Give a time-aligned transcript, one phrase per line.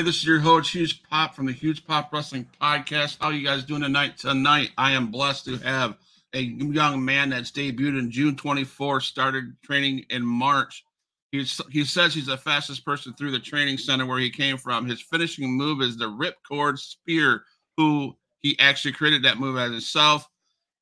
[0.00, 0.10] everybody.
[0.10, 3.18] This is your host, Huge Pop from the Huge Pop Wrestling Podcast.
[3.20, 4.16] How you guys doing tonight?
[4.16, 5.98] Tonight, I am blessed to have
[6.32, 10.84] a young man that's debuted in June 24, started training in March.
[11.32, 14.86] He's, he says he's the fastest person through the training center where he came from.
[14.86, 17.44] His finishing move is the ripcord spear,
[17.76, 20.26] who he actually created that move as himself.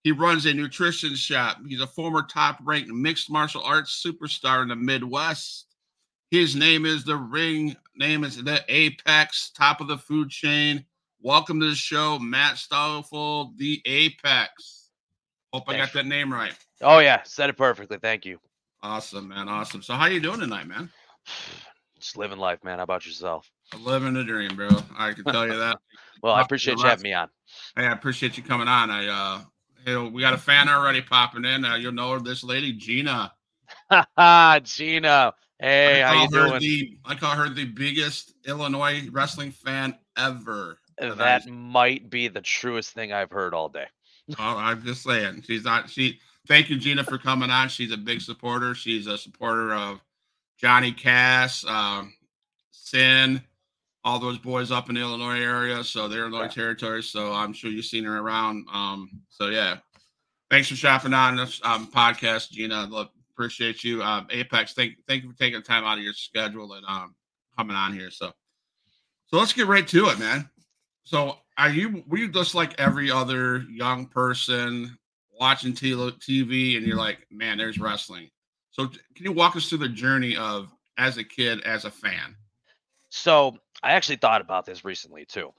[0.04, 1.58] He runs a nutrition shop.
[1.66, 5.66] He's a former top ranked mixed martial arts superstar in the Midwest.
[6.30, 10.84] His name is the ring, name is the Apex, top of the food chain.
[11.20, 14.90] Welcome to the show, Matt Stoffel, the Apex.
[15.52, 16.54] Hope I got that name right.
[16.80, 17.98] Oh yeah, said it perfectly.
[17.98, 18.38] Thank you.
[18.82, 19.48] Awesome, man.
[19.48, 19.82] Awesome.
[19.82, 20.88] So how you doing tonight, man?
[21.98, 22.78] Just living life, man.
[22.78, 23.50] How about yourself?
[23.80, 24.68] Living the dream, bro.
[24.96, 25.78] I can tell you that.
[26.22, 27.28] well, I appreciate you having me on.
[27.74, 28.90] Hey, I appreciate you coming on.
[28.90, 29.40] I uh
[29.84, 31.64] hey, we got a fan already popping in.
[31.64, 33.32] Uh, you'll know this lady, Gina.
[34.62, 35.34] Gina.
[35.60, 36.60] Hey, how you doing?
[36.60, 40.78] The, I call her the biggest Illinois wrestling fan ever.
[40.98, 43.86] That I, might be the truest thing I've heard all day.
[44.38, 45.42] oh, I'm just saying.
[45.46, 47.68] She's not she thank you, Gina, for coming on.
[47.68, 48.74] She's a big supporter.
[48.74, 50.00] She's a supporter of
[50.58, 52.14] Johnny Cass, um,
[52.70, 53.42] Sin,
[54.04, 55.84] all those boys up in the Illinois area.
[55.84, 56.48] So they're Illinois yeah.
[56.48, 57.02] territory.
[57.02, 58.66] So I'm sure you've seen her around.
[58.72, 59.78] Um, so yeah.
[60.50, 62.86] Thanks for shopping on this um, podcast, Gina.
[62.86, 64.02] Look, appreciate you.
[64.02, 67.14] Um, Apex, thank thank you for taking time out of your schedule and um
[67.56, 68.10] coming on here.
[68.10, 68.32] So
[69.26, 70.50] so let's get right to it, man.
[71.04, 74.98] So are you were you just like every other young person
[75.38, 78.28] watching TV and you're like, man, there's wrestling.
[78.72, 82.34] So can you walk us through the journey of as a kid, as a fan?
[83.10, 85.52] So I actually thought about this recently too.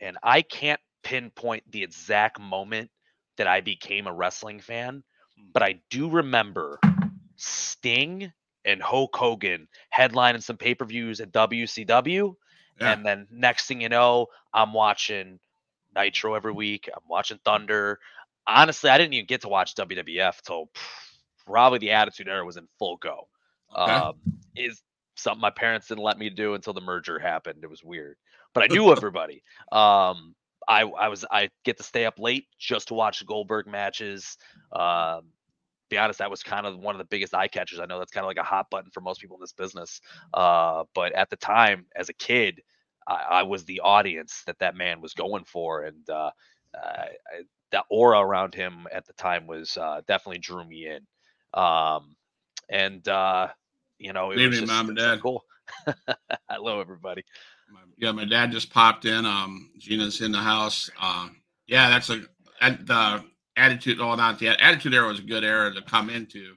[0.00, 2.90] And I can't pinpoint the exact moment
[3.36, 5.02] that I became a wrestling fan,
[5.36, 5.50] hmm.
[5.52, 6.78] but I do remember
[7.36, 8.32] Sting
[8.64, 12.34] and Hulk Hogan headlining some pay per views at WCW.
[12.80, 12.92] Yeah.
[12.92, 15.38] And then next thing you know, I'm watching
[15.94, 16.90] Nitro every week.
[16.94, 17.98] I'm watching Thunder.
[18.46, 20.70] Honestly, I didn't even get to watch WWF till
[21.46, 23.28] probably the Attitude Era was in full go.
[23.76, 23.92] Okay.
[23.92, 24.14] Um,
[24.54, 24.82] is
[25.16, 27.60] something my parents didn't let me do until the merger happened.
[27.62, 28.16] It was weird,
[28.52, 29.42] but I knew everybody.
[29.72, 30.34] Um,
[30.68, 34.36] I I was I get to stay up late just to watch the Goldberg matches.
[34.72, 35.22] Um,
[35.88, 37.80] be honest, that was kind of one of the biggest eye catchers.
[37.80, 40.00] I know that's kind of like a hot button for most people in this business.
[40.34, 42.60] Uh, but at the time, as a kid,
[43.06, 46.30] I, I, was the audience that that man was going for, and uh,
[46.74, 47.08] I,
[47.70, 51.60] that aura around him at the time was uh, definitely drew me in.
[51.60, 52.16] Um,
[52.68, 53.48] and uh,
[53.98, 55.20] you know, it was just, mom and dad.
[55.20, 55.44] cool.
[56.50, 57.24] Hello, everybody.
[57.96, 59.26] Yeah, my dad just popped in.
[59.26, 60.90] Um, Gina's in the house.
[61.00, 61.36] Um,
[61.66, 62.20] yeah, that's a
[62.60, 63.24] the
[63.56, 64.00] attitude.
[64.00, 66.54] Oh, not the attitude era was a good era to come into.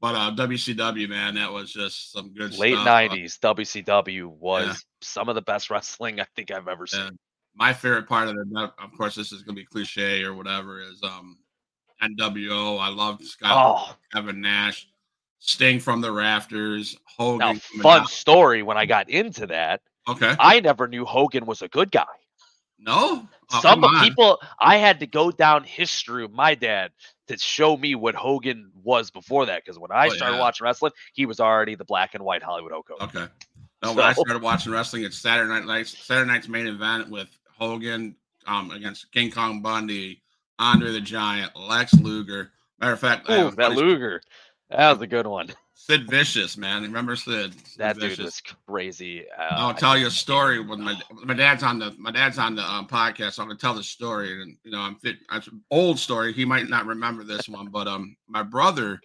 [0.00, 2.86] But uh, WCW, man, that was just some good late stuff.
[2.86, 3.38] '90s.
[3.38, 4.74] WCW was yeah.
[5.00, 7.18] some of the best wrestling I think I've ever seen.
[7.54, 10.82] my favorite part of it, of course, this is going to be cliche or whatever,
[10.82, 11.38] is um,
[12.02, 12.78] NWO.
[12.78, 13.96] I loved Scott, oh.
[14.12, 14.86] Kevin Nash,
[15.38, 17.60] Sting from the rafters, Hogan.
[17.74, 19.80] Now, fun story when I got into that.
[20.06, 20.34] Okay.
[20.38, 22.04] I never knew Hogan was a good guy.
[22.78, 26.90] No, oh, some people I had to go down history of my dad
[27.28, 29.64] to show me what Hogan was before that.
[29.64, 30.40] Because when I oh, started yeah.
[30.40, 33.08] watching wrestling, he was already the black and white Hollywood Hulk Hogan.
[33.08, 33.32] Okay.
[33.82, 35.96] No, so, when I started watching wrestling, it's Saturday Night Lights.
[35.96, 40.22] Saturday Night's main event with Hogan um, against King Kong Bundy,
[40.58, 42.50] Andre the Giant, Lex Luger.
[42.80, 44.20] Matter of fact, Ooh, that Luger,
[44.70, 45.50] that was a good one.
[45.76, 46.82] Sid Vicious, man.
[46.82, 47.52] Remember Sid?
[47.52, 48.16] Sid that Vicious.
[48.16, 49.24] dude was crazy.
[49.36, 50.94] Uh, I'll tell you a story when my
[51.24, 53.32] my dad's on the my dad's on the um, podcast.
[53.32, 55.16] So I'm gonna tell the story, and you know, I'm fit.
[55.32, 56.32] It's an old story.
[56.32, 59.00] He might not remember this one, but um, my brother,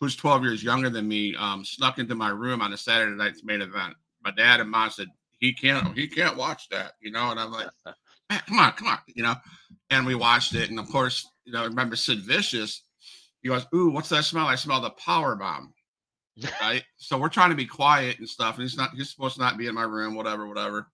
[0.00, 3.44] who's 12 years younger than me, um, snuck into my room on a Saturday night's
[3.44, 3.94] main event.
[4.22, 5.06] My dad and mom said
[5.38, 7.68] he can't he can't watch that, you know, and I'm like,
[8.46, 9.36] come on, come on, you know,
[9.90, 12.82] and we watched it, and of course, you know, remember Sid Vicious.
[13.42, 14.46] He goes, "Ooh, what's that smell?
[14.46, 15.72] I smell the power bomb."
[16.60, 16.84] Right?
[16.96, 18.56] So we're trying to be quiet and stuff.
[18.56, 20.88] And he's not he's supposed to not be in my room, whatever, whatever.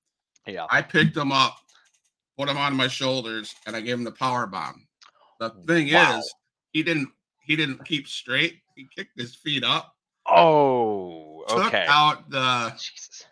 [0.46, 0.66] Yeah.
[0.70, 1.56] I picked him up,
[2.38, 4.86] put him on my shoulders, and I gave him the power bomb.
[5.40, 6.18] The thing wow.
[6.18, 6.34] is,
[6.72, 7.08] he didn't
[7.44, 8.58] he didn't keep straight.
[8.74, 9.94] He kicked his feet up.
[10.26, 11.62] Oh, okay.
[11.62, 13.24] Took out the Jesus.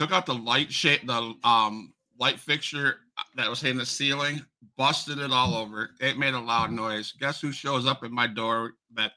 [0.00, 2.98] took out the light shape, the um light fixture
[3.36, 4.44] that was in the ceiling,
[4.76, 5.90] busted it all over.
[6.00, 7.12] It made a loud noise.
[7.18, 8.72] Guess who shows up at my door?
[8.94, 9.12] That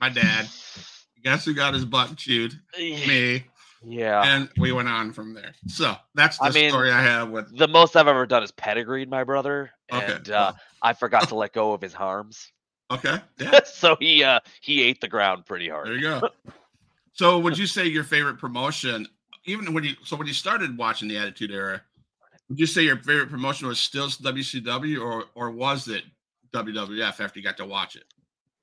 [0.00, 0.48] my dad.
[1.24, 2.58] Guess who got his butt chewed?
[2.78, 3.44] Me.
[3.84, 4.22] Yeah.
[4.24, 5.52] And we went on from there.
[5.66, 8.52] So that's the I mean, story I have with the most I've ever done is
[8.52, 9.70] pedigreed my brother.
[9.92, 10.14] Okay.
[10.14, 12.52] and uh, I forgot to let go of his arms,
[12.90, 13.18] Okay.
[13.38, 13.60] Yeah.
[13.64, 15.88] so he uh, he ate the ground pretty hard.
[15.88, 16.28] There you go.
[17.12, 19.06] So, would you say your favorite promotion,
[19.44, 21.82] even when you so when you started watching the Attitude Era,
[22.48, 26.04] would you say your favorite promotion was still WCW or or was it
[26.52, 28.04] WWF after you got to watch it?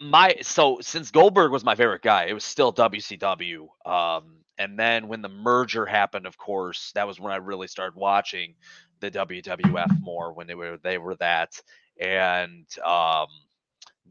[0.02, 3.68] My so since Goldberg was my favorite guy, it was still WCW.
[3.86, 7.96] Um, and then when the merger happened, of course, that was when I really started
[7.96, 8.56] watching
[9.00, 11.60] the WWF more when they were they were that,
[12.00, 13.28] and um,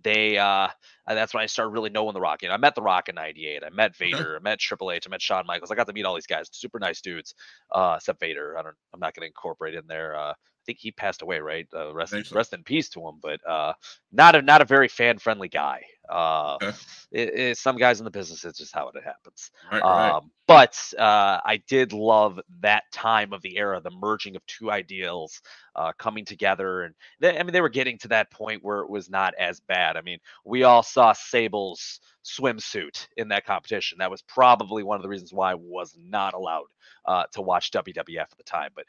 [0.03, 0.69] they uh,
[1.07, 2.43] and that's when I started really knowing the Rock.
[2.43, 3.63] You know, I met the Rock in '98.
[3.65, 4.37] I met Vader.
[4.37, 5.07] I met Triple H.
[5.07, 5.71] I met Shawn Michaels.
[5.71, 7.35] I got to meet all these guys, super nice dudes.
[7.73, 8.59] Uh, except Vader.
[8.59, 8.77] I don't.
[8.93, 10.17] I'm not going to incorporate in there.
[10.17, 10.35] Uh,
[10.67, 11.67] think he passed away, right?
[11.75, 12.37] Uh, rest, so.
[12.37, 13.17] rest in peace to him.
[13.23, 13.75] But uh,
[14.13, 15.83] not a not a very fan friendly guy.
[16.09, 16.73] Uh, Okay.
[17.13, 19.51] it- it- some guys in the business, it's just how it happens.
[19.73, 20.11] Right, right.
[20.17, 24.71] Um, but uh, I did love that time of the era, the merging of two
[24.71, 25.41] ideals
[25.77, 28.91] uh, coming together, and they, I mean they were getting to that point where it
[28.91, 29.97] was not as bad.
[29.97, 33.99] I mean, we all saw Sable's swimsuit in that competition.
[33.99, 36.67] That was probably one of the reasons why I was not allowed
[37.07, 38.71] uh, to watch WWF at the time.
[38.75, 38.87] But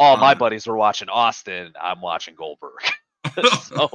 [0.00, 1.74] all my Um, buddies were watching Austin.
[1.80, 2.72] I'm watching Goldberg.
[3.44, 3.90] so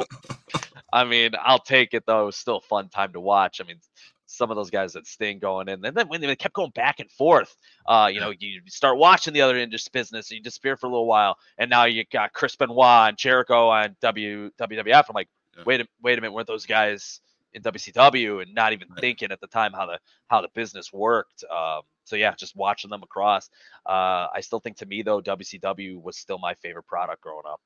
[0.94, 2.24] I mean, I'll take it though.
[2.24, 3.62] It was still a fun time to watch.
[3.62, 3.81] I mean,
[4.28, 7.00] some of those guys that Sting going in, and then when they kept going back
[7.00, 7.56] and forth,
[7.88, 10.90] uh, you know, you start watching the other industry business, and you disappear for a
[10.90, 15.06] little while, and now you got Chris Benoit and Jericho on W WWF.
[15.10, 15.63] I'm like, Yeah.
[15.66, 17.22] wait a wait a minute, weren't those guys
[17.54, 18.42] in WCW?
[18.42, 19.00] And not even Right.
[19.01, 21.44] thinking at the time how the how the business worked.
[21.46, 23.50] Um, so yeah, just watching them across.
[23.86, 27.60] Uh, I still think to me though, WCW was still my favorite product growing up.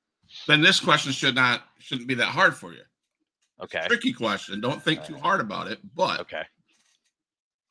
[0.48, 2.82] then this question should not shouldn't be that hard for you.
[3.62, 3.84] Okay.
[3.88, 4.62] Tricky question.
[4.62, 5.80] Don't think too hard about it.
[5.96, 6.44] But Okay.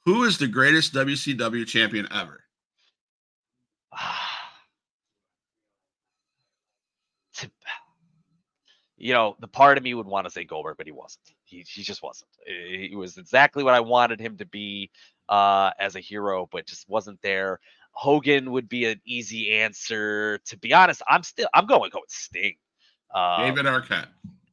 [0.05, 2.45] who is the greatest WCW champion ever?
[8.99, 11.25] you know, the part of me would want to say Goldberg, but he wasn't.
[11.45, 12.31] He, he just wasn't.
[12.47, 14.91] He was exactly what I wanted him to be
[15.29, 17.61] uh, as a hero, but just wasn't there.
[17.93, 20.39] Hogan would be an easy answer.
[20.47, 22.57] To be honest, I'm still I'm going to go with Sting.
[23.15, 24.09] Um, David Arquette.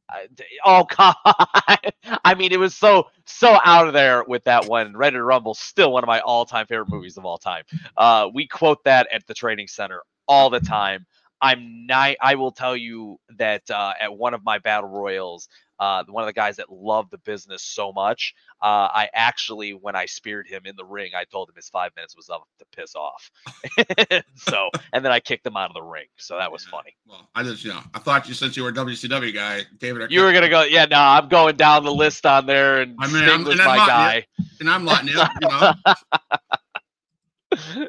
[0.08, 0.28] I-
[0.64, 1.92] oh god!
[2.24, 4.96] I mean, it was so so out of there with that one.
[4.96, 7.64] Ready to Rumble, still one of my all-time favorite movies of all time.
[7.96, 11.06] Uh, we quote that at the training center all the time.
[11.40, 12.16] I'm not.
[12.20, 16.26] I will tell you that uh, at one of my battle royals, uh, one of
[16.26, 20.62] the guys that loved the business so much, uh, I actually, when I speared him
[20.64, 23.30] in the ring, I told him his five minutes was up to piss off.
[24.36, 26.06] so, and then I kicked him out of the ring.
[26.16, 26.96] So that was funny.
[27.06, 30.02] Well, I just you know I thought you since you were a WCW guy, David
[30.02, 30.10] Arquette.
[30.10, 30.86] You were gonna go, yeah.
[30.86, 33.66] No, I'm going down the list on there, and I mean, Sting I'm- was I'm
[33.66, 34.26] my not- guy.
[34.60, 35.20] and I'm letting you.
[35.42, 35.72] You know,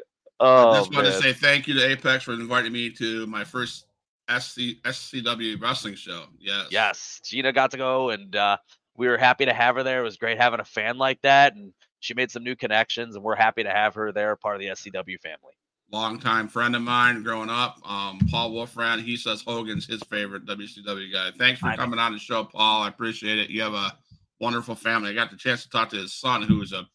[0.40, 3.42] Oh, I just want to say thank you to Apex for inviting me to my
[3.42, 3.86] first
[4.28, 6.24] SC, SCW wrestling show.
[6.38, 6.66] Yes.
[6.70, 8.56] yes, Gina got to go, and uh,
[8.96, 10.00] we were happy to have her there.
[10.00, 13.24] It was great having a fan like that, and she made some new connections, and
[13.24, 15.54] we're happy to have her there, part of the SCW family.
[15.90, 19.02] Longtime friend of mine growing up, um, Paul Wolfran.
[19.02, 21.30] He says Hogan's his favorite WCW guy.
[21.38, 21.82] Thanks for I know.
[21.82, 22.82] coming on the show, Paul.
[22.82, 23.48] I appreciate it.
[23.48, 23.96] You have a
[24.38, 25.10] wonderful family.
[25.10, 26.86] I got the chance to talk to his son, who is a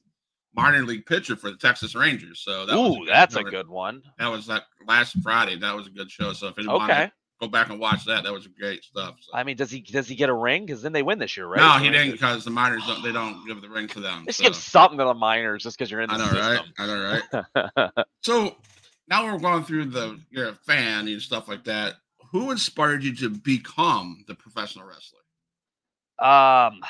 [0.55, 2.41] minor league pitcher for the Texas Rangers.
[2.41, 4.03] So that was Ooh, that's a good one.
[4.19, 5.57] That was that last Friday.
[5.57, 6.33] That was a good show.
[6.33, 7.11] So if anyone Okay.
[7.43, 9.15] Go back and watch that, that was great stuff.
[9.19, 9.31] So.
[9.33, 10.65] I mean, does he does he get a ring?
[10.65, 11.59] Because then they win this year, right?
[11.59, 13.03] No, he didn't because the minors don't.
[13.03, 14.25] They don't give the ring to them.
[14.25, 14.45] Just so.
[14.45, 16.61] give something to the minors, just because you're in the I know, right?
[16.77, 17.21] I know,
[17.75, 18.05] right?
[18.21, 18.55] So
[19.09, 20.19] now we're going through the.
[20.29, 21.95] You're a fan and stuff like that.
[22.31, 25.19] Who inspired you to become the professional wrestler?
[26.19, 26.81] Um,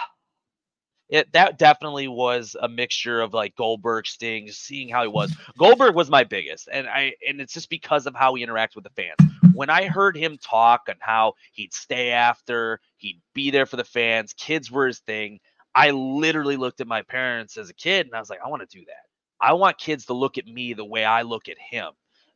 [1.13, 5.32] it that definitely was a mixture of like Goldberg, Sting, seeing how he was.
[5.60, 8.84] Goldberg was my biggest, and I and it's just because of how he interacts with
[8.84, 9.32] the fans.
[9.53, 13.84] When I heard him talk and how he'd stay after, he'd be there for the
[13.84, 14.34] fans.
[14.34, 15.39] Kids were his thing.
[15.75, 18.67] I literally looked at my parents as a kid, and I was like, I want
[18.67, 19.05] to do that.
[19.39, 21.91] I want kids to look at me the way I look at him,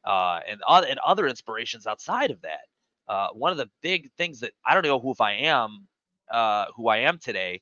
[0.05, 2.67] uh, and other and other inspirations outside of that.
[3.07, 5.87] Uh, one of the big things that I don't know who if I am,
[6.31, 7.61] uh, who I am today,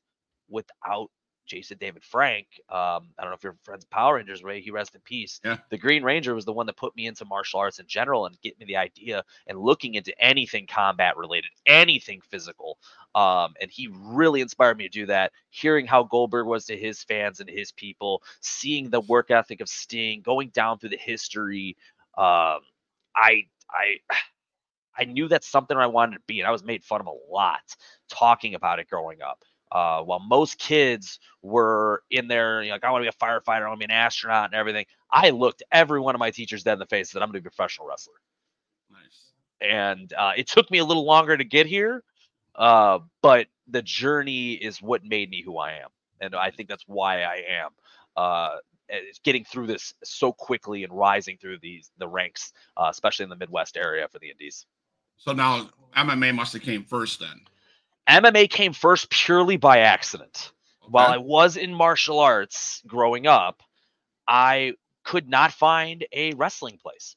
[0.49, 1.09] without
[1.45, 2.47] Jason David Frank.
[2.69, 4.61] Um, I don't know if you're friends with Power Rangers, Ray.
[4.61, 5.39] He rest in peace.
[5.43, 5.57] Yeah.
[5.69, 8.39] The Green Ranger was the one that put me into martial arts in general and
[8.41, 12.77] get me the idea and looking into anything combat related, anything physical.
[13.13, 15.31] Um, and he really inspired me to do that.
[15.49, 19.69] Hearing how Goldberg was to his fans and his people, seeing the work ethic of
[19.69, 21.77] Sting, going down through the history.
[22.17, 22.59] Um,
[23.15, 23.97] I I
[24.97, 27.33] I knew that's something I wanted to be, and I was made fun of a
[27.33, 27.75] lot
[28.07, 29.43] talking about it growing up.
[29.75, 33.25] Uh, while most kids were in there, you know, like I want to be a
[33.25, 34.85] firefighter, I want to be an astronaut, and everything.
[35.11, 37.39] I looked every one of my teachers dead in the face and said, "I'm going
[37.39, 38.13] to be a professional wrestler."
[38.89, 39.33] Nice.
[39.59, 42.05] and uh, it took me a little longer to get here,
[42.55, 45.89] uh, but the journey is what made me who I am,
[46.21, 47.71] and I think that's why I am.
[48.15, 48.55] Uh,
[48.87, 53.29] is getting through this so quickly and rising through these the ranks, uh, especially in
[53.29, 54.67] the Midwest area for the Indies.
[55.17, 57.41] So now MMA must have came first then.
[58.09, 60.51] MMA came first purely by accident.
[60.83, 60.91] Okay.
[60.91, 63.61] While I was in martial arts growing up,
[64.27, 67.15] I could not find a wrestling place.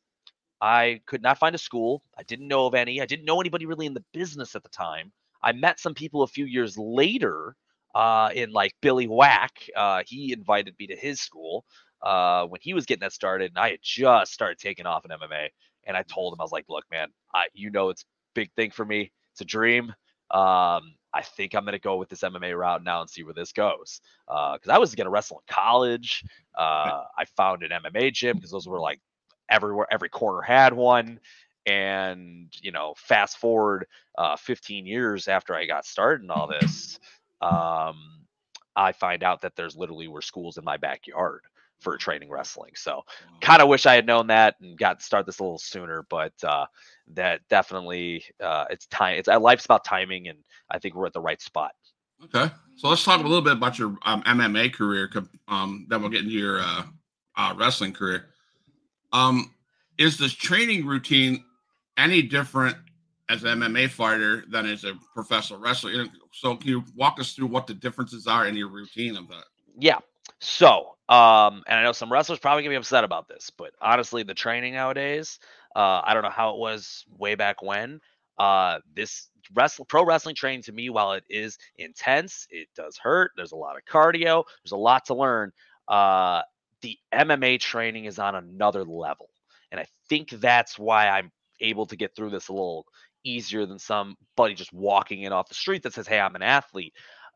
[0.61, 2.02] I could not find a school.
[2.16, 3.00] I didn't know of any.
[3.00, 5.12] I didn't know anybody really in the business at the time.
[5.42, 7.54] I met some people a few years later
[7.95, 9.52] uh, in like Billy Whack.
[9.76, 11.64] Uh, he invited me to his school
[12.02, 15.11] uh, when he was getting that started, and I had just started taking off in
[15.11, 15.49] MMA.
[15.85, 18.04] And I told him, I was like, "Look, man, I you know it's
[18.35, 19.12] big thing for me.
[19.33, 19.95] It's a dream.
[20.31, 23.53] Um, I think I'm gonna go with this MMA route now and see where this
[23.53, 24.01] goes.
[24.29, 26.25] Uh, Because uh, I was gonna wrestle in college.
[26.57, 29.01] Uh, I found an MMA gym because those were like
[29.51, 31.21] everywhere, every corner had one.
[31.67, 36.99] And you know, fast forward uh, 15 years after I got started in all this,
[37.41, 38.27] um,
[38.77, 41.43] I find out that there's literally were schools in my backyard
[41.81, 42.73] for training wrestling.
[42.75, 43.03] So
[43.41, 46.05] kind of wish I had known that and got to start this a little sooner,
[46.09, 46.67] but uh,
[47.15, 49.19] that definitely uh, it's time.
[49.19, 50.39] It's uh, life's about timing, and
[50.71, 51.73] I think we're at the right spot.
[52.25, 55.11] Okay, so let's talk a little bit about your um, MMA career.
[55.47, 56.83] Um, then we'll get into your uh,
[57.37, 58.27] uh, wrestling career.
[59.13, 59.55] Um,
[59.99, 61.45] is this training routine
[61.97, 62.77] any different
[63.29, 66.07] as an MMA fighter than as a professional wrestler?
[66.33, 69.45] So, can you walk us through what the differences are in your routine of that?
[69.79, 69.99] Yeah.
[70.40, 74.23] So, um, and I know some wrestlers probably gonna be upset about this, but honestly,
[74.23, 75.38] the training nowadays,
[75.75, 78.00] uh, I don't know how it was way back when.
[78.38, 83.33] Uh, this wrestle pro wrestling training to me, while it is intense, it does hurt.
[83.37, 84.45] There's a lot of cardio.
[84.62, 85.52] There's a lot to learn.
[85.88, 86.42] Uh,
[86.83, 89.30] the MMA training is on another level,
[89.73, 92.87] and I think that's why I'm able to get through this a little
[93.25, 96.95] easier than somebody just walking in off the street that says, "Hey, I'm an athlete."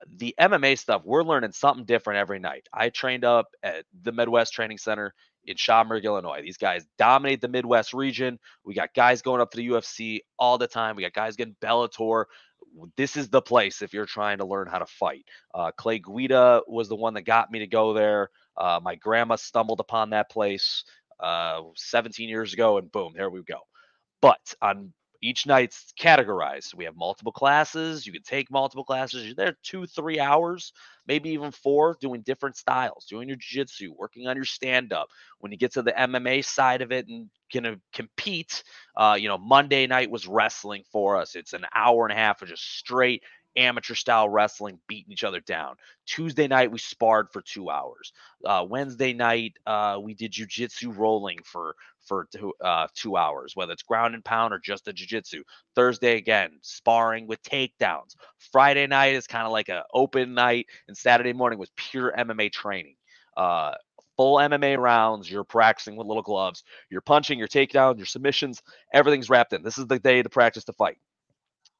[0.09, 2.68] The MMA stuff, we're learning something different every night.
[2.73, 6.42] I trained up at the Midwest Training Center in Schaumburg, Illinois.
[6.42, 8.38] These guys dominate the Midwest region.
[8.64, 10.97] We got guys going up to the UFC all the time.
[10.97, 12.25] We got guys getting Bellator.
[12.97, 15.25] This is the place if you're trying to learn how to fight.
[15.54, 18.30] Uh, Clay Guida was the one that got me to go there.
[18.56, 20.85] Uh, my grandma stumbled upon that place
[21.21, 23.61] uh, 17 years ago, and boom, there we go.
[24.21, 24.92] But on
[25.23, 26.75] each night's categorized.
[26.75, 28.07] We have multiple classes.
[28.07, 29.25] You can take multiple classes.
[29.25, 30.73] You're there two, three hours,
[31.07, 35.09] maybe even four, doing different styles, doing your jiu-jitsu, working on your stand-up.
[35.38, 38.62] When you get to the MMA side of it and gonna compete,
[38.97, 41.35] uh, you know, Monday night was wrestling for us.
[41.37, 43.23] It's an hour and a half of just straight
[43.56, 45.76] amateur style wrestling, beating each other down.
[46.06, 48.12] Tuesday night we sparred for two hours.
[48.44, 51.75] Uh, Wednesday night uh, we did jujitsu rolling for
[52.06, 55.42] for two, uh, two hours, whether it's ground and pound or just a jujitsu.
[55.75, 58.16] Thursday again sparring with takedowns.
[58.50, 62.50] Friday night is kind of like an open night, and Saturday morning was pure MMA
[62.52, 62.97] training.
[63.37, 63.73] Uh,
[64.16, 65.30] full MMA rounds.
[65.30, 66.64] You're practicing with little gloves.
[66.90, 68.62] You're punching, your takedown, your submissions.
[68.92, 69.62] Everything's wrapped in.
[69.62, 70.99] This is the day to practice to fight.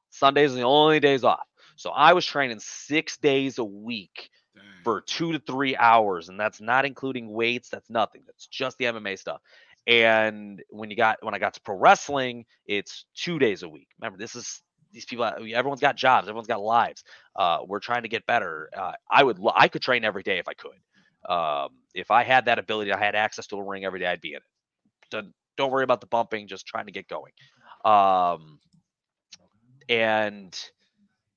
[0.09, 1.45] Sundays are the only days off.
[1.75, 4.63] So I was training six days a week Dang.
[4.83, 7.69] for two to three hours, and that's not including weights.
[7.69, 8.21] That's nothing.
[8.25, 9.41] That's just the MMA stuff.
[9.85, 13.87] And when you got when I got to pro wrestling, it's two days a week.
[13.99, 14.61] Remember, this is
[14.91, 15.25] these people.
[15.25, 16.27] Everyone's got jobs.
[16.27, 17.03] Everyone's got lives.
[17.35, 18.69] Uh, we're trying to get better.
[18.75, 19.39] Uh, I would.
[19.55, 20.79] I could train every day if I could.
[21.27, 24.07] Um, if I had that ability, I had access to a ring every day.
[24.07, 24.43] I'd be in it.
[25.09, 26.47] Don't, don't worry about the bumping.
[26.47, 27.31] Just trying to get going.
[27.85, 28.59] Um,
[29.89, 30.57] and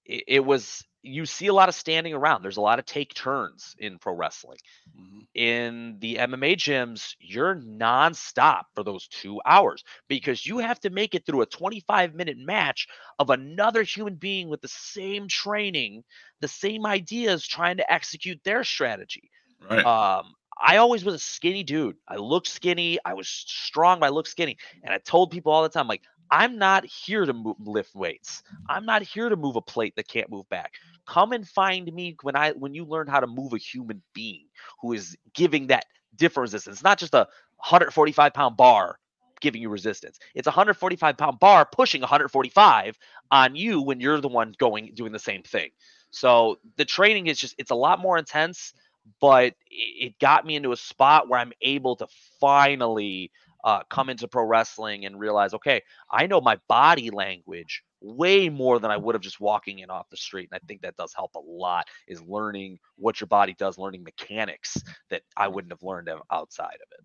[0.06, 2.42] it, it was you see a lot of standing around.
[2.42, 4.58] There's a lot of take turns in pro wrestling.
[4.98, 5.18] Mm-hmm.
[5.34, 11.14] In the MMA gyms, you're nonstop for those two hours because you have to make
[11.14, 16.02] it through a 25 minute match of another human being with the same training,
[16.40, 19.30] the same ideas, trying to execute their strategy.
[19.70, 19.84] Right.
[19.84, 21.96] Um, I always was a skinny dude.
[22.08, 22.98] I looked skinny.
[23.04, 24.56] I was strong, but I looked skinny.
[24.82, 28.42] And I told people all the time, like, I'm not here to move, lift weights.
[28.68, 30.74] I'm not here to move a plate that can't move back.
[31.06, 34.46] Come and find me when I when you learn how to move a human being
[34.80, 36.76] who is giving that different resistance.
[36.76, 37.28] It's not just a
[37.58, 38.98] 145 pound bar
[39.40, 40.18] giving you resistance.
[40.34, 42.98] It's a 145 pound bar pushing 145
[43.30, 45.70] on you when you're the one going doing the same thing.
[46.10, 48.72] So the training is just it's a lot more intense,
[49.20, 52.06] but it got me into a spot where I'm able to
[52.40, 53.30] finally
[53.64, 58.78] uh, come into pro wrestling and realize, okay, I know my body language way more
[58.78, 60.48] than I would have just walking in off the street.
[60.50, 64.04] And I think that does help a lot is learning what your body does, learning
[64.04, 64.76] mechanics
[65.10, 67.04] that I wouldn't have learned outside of it.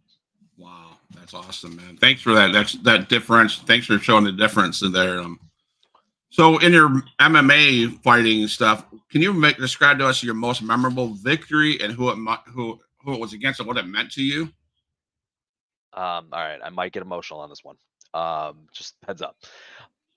[0.57, 1.97] Wow, that's awesome, man.
[1.97, 2.53] Thanks for that.
[2.53, 3.57] That's that difference.
[3.57, 5.19] Thanks for showing the difference in there.
[5.19, 5.39] Um,
[6.29, 11.15] so in your MMA fighting stuff, can you make describe to us your most memorable
[11.15, 12.17] victory and who it
[12.47, 14.49] who who it was against and what it meant to you?
[15.93, 17.75] Um, all right, I might get emotional on this one.
[18.13, 19.37] Um, just heads up.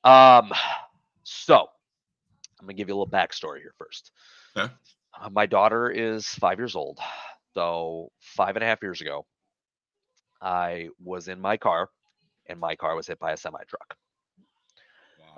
[0.04, 0.52] Um,
[1.24, 1.68] so
[2.60, 4.12] I'm gonna give you a little backstory here first.
[4.56, 4.72] Okay.
[5.20, 6.98] Uh, my daughter is five years old.
[7.54, 9.26] So five and a half years ago,
[10.40, 11.88] I was in my car,
[12.46, 13.96] and my car was hit by a semi truck.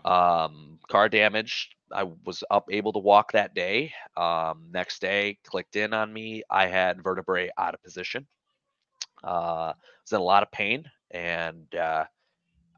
[0.05, 0.47] Wow.
[0.47, 1.71] Um, car damage.
[1.93, 3.93] I was up able to walk that day.
[4.17, 6.43] Um, next day, clicked in on me.
[6.51, 8.27] I had vertebrae out of position.
[9.27, 12.05] Uh, was in a lot of pain, and uh,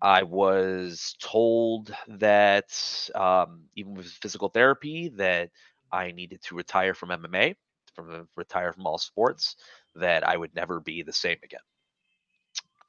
[0.03, 5.51] I was told that um, even with physical therapy, that
[5.93, 7.57] I needed to retire from MMA,
[7.95, 9.57] from retire from all sports,
[9.97, 11.61] that I would never be the same again.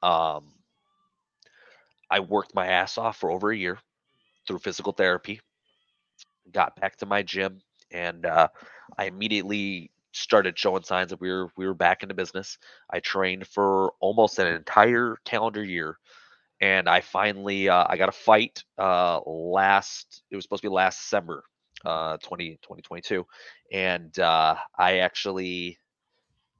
[0.02, 0.54] Um,
[2.10, 3.78] I worked my ass off for over a year
[4.46, 5.40] through physical therapy.
[6.52, 7.62] Got back to my gym,
[7.92, 8.48] and uh,
[8.98, 12.58] I immediately started showing signs that we were we were back into business.
[12.92, 15.98] I trained for almost an entire calendar year,
[16.60, 20.22] and I finally uh, I got a fight uh, last.
[20.30, 21.44] It was supposed to be last December,
[21.84, 23.26] uh, 20, 2022,
[23.72, 25.78] and uh, I actually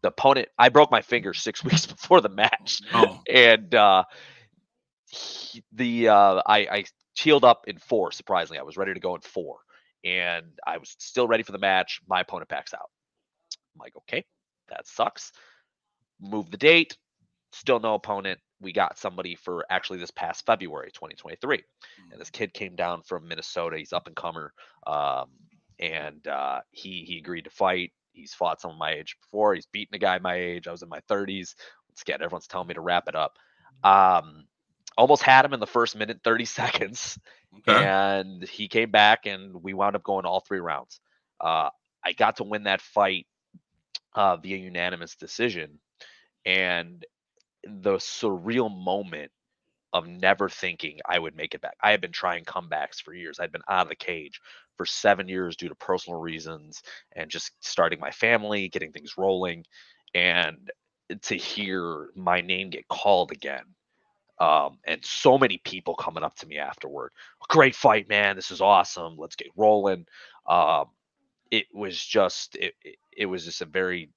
[0.02, 4.04] the opponent I broke my finger six weeks before the match, Oh, and uh,
[5.06, 6.84] he- the uh, I, I
[7.16, 8.12] healed up in four.
[8.12, 9.58] Surprisingly, I was ready to go in four,
[10.04, 12.00] and I was still ready for the match.
[12.08, 12.90] My opponent backs out.
[13.80, 14.24] I'm like, okay,
[14.68, 15.32] that sucks.
[16.20, 16.96] Move the date.
[17.52, 18.38] Still no opponent.
[18.60, 21.62] We got somebody for actually this past February 2023,
[22.12, 23.78] and this kid came down from Minnesota.
[23.78, 24.52] He's up and comer,
[24.86, 25.30] um,
[25.78, 27.92] and uh, he he agreed to fight.
[28.12, 29.54] He's fought someone my age before.
[29.54, 30.68] He's beaten a guy my age.
[30.68, 31.54] I was in my 30s.
[31.88, 33.38] Once again, everyone's telling me to wrap it up.
[33.82, 34.44] Um,
[34.98, 37.18] almost had him in the first minute, 30 seconds,
[37.58, 37.84] okay.
[37.84, 41.00] and he came back, and we wound up going all three rounds.
[41.40, 41.70] Uh,
[42.04, 43.26] I got to win that fight
[44.14, 45.78] uh, via unanimous decision,
[46.44, 47.04] and
[47.64, 49.30] the surreal moment
[49.92, 51.76] of never thinking I would make it back.
[51.82, 53.40] I had been trying comebacks for years.
[53.40, 54.40] I'd been out of the cage
[54.76, 56.82] for seven years due to personal reasons
[57.16, 59.64] and just starting my family, getting things rolling,
[60.14, 60.70] and
[61.22, 63.64] to hear my name get called again.
[64.38, 67.12] Um, and so many people coming up to me afterward.
[67.48, 68.36] Great fight, man.
[68.36, 69.16] This is awesome.
[69.18, 70.06] Let's get rolling.
[70.48, 70.86] Um,
[71.50, 74.10] it was just it, it, it was just a very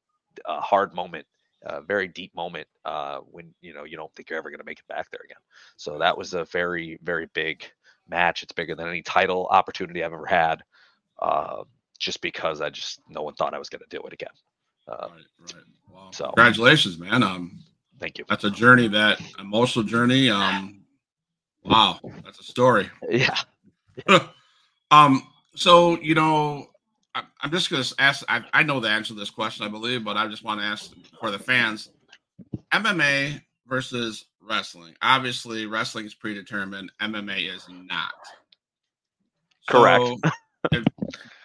[0.46, 1.26] uh, hard moment
[1.66, 4.66] a very deep moment uh, when you know you don't think you're ever going to
[4.66, 5.38] make it back there again.
[5.78, 7.64] So that was a very very big
[8.08, 8.44] match.
[8.44, 10.62] It's bigger than any title opportunity I've ever had.
[11.22, 11.64] Uh,
[12.00, 14.30] just because I just no one thought I was going to do it again.
[14.88, 15.64] Uh, right, right.
[15.90, 16.10] Wow.
[16.12, 17.24] so- Congratulations, man.
[17.24, 17.60] Um,
[18.00, 18.26] thank you.
[18.28, 20.30] that's a journey, that emotional journey.
[20.30, 20.82] Um,
[21.64, 22.90] wow, that's a story.
[23.10, 23.40] Yeah.
[24.92, 26.68] um, so you know,
[27.16, 28.24] I'm just gonna ask.
[28.28, 30.66] I, I know the answer to this question, I believe, but I just want to
[30.66, 31.90] ask for the fans:
[32.72, 34.96] MMA versus wrestling.
[35.02, 36.92] Obviously, wrestling is predetermined.
[37.02, 38.14] MMA is not.
[39.68, 40.04] Correct.
[40.04, 40.18] So,
[40.72, 40.88] it-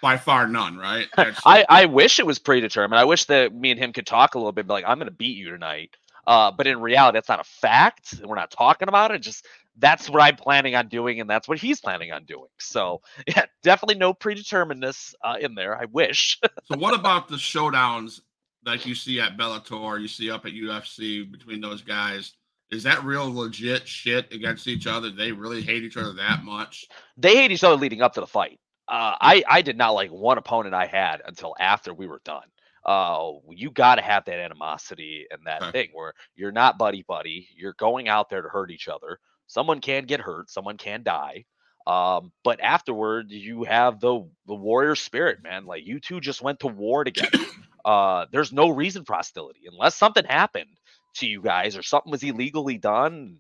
[0.01, 0.77] by far, none.
[0.79, 1.09] Right?
[1.17, 2.99] That's- I, I wish it was predetermined.
[2.99, 5.09] I wish that me and him could talk a little bit, be like, I'm going
[5.09, 5.91] to beat you tonight.
[6.27, 8.21] Uh, but in reality, that's not a fact.
[8.23, 9.21] We're not talking about it.
[9.21, 9.47] Just
[9.79, 12.49] that's what I'm planning on doing, and that's what he's planning on doing.
[12.59, 15.77] So, yeah, definitely no predeterminedness uh, in there.
[15.81, 16.39] I wish.
[16.65, 18.21] So what about the showdowns
[18.65, 22.35] like you see at Bellator, you see up at UFC between those guys?
[22.71, 25.11] Is that real legit shit against each other?
[25.11, 26.87] They really hate each other that much?
[27.17, 28.61] they hate each other leading up to the fight.
[28.89, 32.47] Uh, I I did not like one opponent I had until after we were done.
[32.85, 35.73] Uh, you got to have that animosity and that Okay.
[35.73, 37.49] thing where you're not buddy buddy.
[37.57, 39.19] You're going out there to hurt each other.
[39.49, 40.51] Someone can get hurt.
[40.51, 41.47] Someone can die.
[41.89, 45.67] Um, but afterward, you have the the warrior spirit, man.
[45.67, 47.31] Like you two just went to war together.
[47.87, 50.69] Uh, there's no reason for hostility unless something happened
[51.17, 53.39] to you guys or something was illegally done.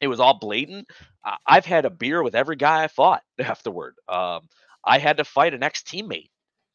[0.00, 0.88] It was all blatant.
[1.24, 3.96] I- I've had a beer with every guy I fought afterward.
[4.08, 4.48] Um,
[4.84, 6.30] I had to fight an ex teammate,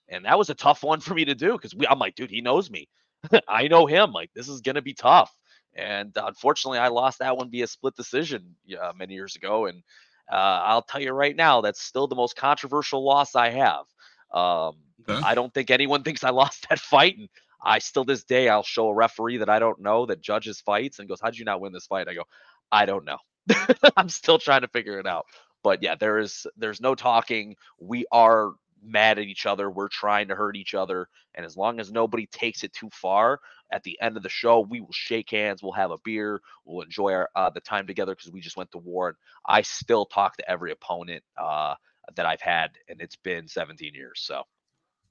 [0.09, 2.41] and that was a tough one for me to do because I'm like, dude, he
[2.41, 2.89] knows me.
[3.47, 4.11] I know him.
[4.11, 5.33] Like, this is gonna be tough.
[5.75, 9.65] And unfortunately, I lost that one via split decision uh, many years ago.
[9.65, 9.83] And
[10.31, 13.85] uh, I'll tell you right now, that's still the most controversial loss I have.
[14.33, 15.23] Um, Okay.
[15.23, 17.29] I don't think anyone thinks I lost that fight, and
[17.63, 20.99] I still this day I'll show a referee that I don't know that judges fights
[20.99, 22.23] and goes, "How'd you not win this fight?" I go,
[22.71, 23.17] "I don't know.
[23.97, 25.25] I'm still trying to figure it out."
[25.63, 27.55] But yeah, there is there's no talking.
[27.79, 29.69] We are mad at each other.
[29.69, 33.39] We're trying to hurt each other, and as long as nobody takes it too far,
[33.73, 36.83] at the end of the show, we will shake hands, we'll have a beer, we'll
[36.83, 39.09] enjoy our uh, the time together because we just went to war.
[39.09, 41.73] And I still talk to every opponent uh,
[42.15, 44.21] that I've had, and it's been 17 years.
[44.23, 44.43] So.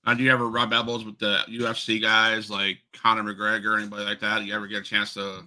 [0.06, 4.04] Now, do you ever rub elbows with the UFC guys like Conor McGregor, or anybody
[4.04, 4.40] like that?
[4.40, 5.42] Do You ever get a chance to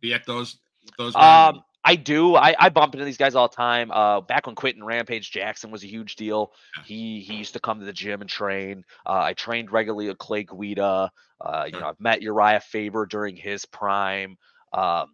[0.00, 0.56] be at those
[0.98, 1.54] those guys?
[1.54, 2.36] Um, I do.
[2.36, 3.90] I, I bump into these guys all the time.
[3.90, 6.52] Uh, back when Quinton Rampage Jackson was a huge deal,
[6.84, 8.84] he he used to come to the gym and train.
[9.04, 11.10] Uh, I trained regularly with Clay Guida.
[11.40, 14.36] Uh, you know, I've met Urijah Faber during his prime.
[14.72, 15.08] Um,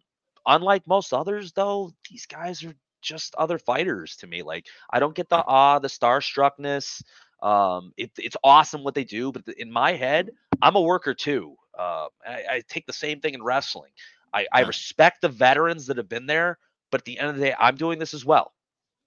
[0.46, 4.42] unlike most others, though, these guys are just other fighters to me.
[4.42, 7.02] Like I don't get the awe, the starstruckness.
[7.42, 11.54] Um, it, it's awesome what they do, but in my head, I'm a worker too.
[11.78, 13.92] Uh, I, I take the same thing in wrestling.
[14.32, 16.58] I, I respect the veterans that have been there,
[16.90, 18.52] but at the end of the day, I'm doing this as well.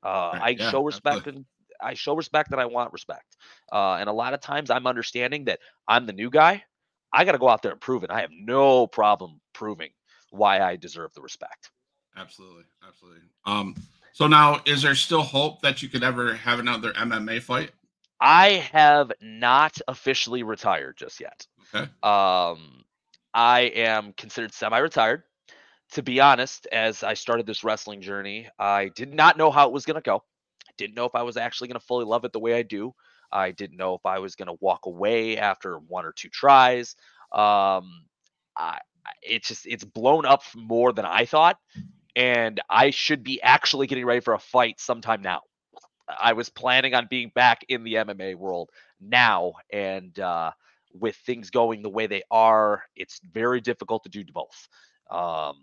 [0.04, 1.40] Uh, I yeah, show respect absolutely.
[1.40, 1.46] and
[1.82, 3.38] I show respect that I want respect.
[3.72, 6.64] Uh, and a lot of times I'm understanding that I'm the new guy.
[7.14, 8.12] I got to go out there and prove it.
[8.12, 9.90] I have no problem proving
[10.30, 11.72] why I deserve the respect.
[12.16, 12.64] Absolutely.
[12.88, 13.22] Absolutely.
[13.46, 13.76] Um,
[14.14, 17.72] so now is there still hope that you could ever have another MMA fight?
[18.20, 21.48] I have not officially retired just yet.
[21.74, 21.90] Okay.
[22.04, 22.84] Um,
[23.34, 25.24] I am considered semi-retired.
[25.94, 29.74] To be honest, as I started this wrestling journey, I did not know how it
[29.74, 30.24] was going to go.
[30.68, 32.62] I didn't know if I was actually going to fully love it the way I
[32.62, 32.94] do.
[33.32, 36.96] I didn't know if I was going to walk away after one or two tries.
[37.32, 38.06] Um,
[38.58, 38.80] I,
[39.22, 41.58] it's just it's blown up more than I thought,
[42.16, 45.42] and I should be actually getting ready for a fight sometime now.
[46.20, 50.52] I was planning on being back in the MMA world now, and uh,
[50.94, 54.68] with things going the way they are, it's very difficult to do both.
[55.10, 55.56] Um,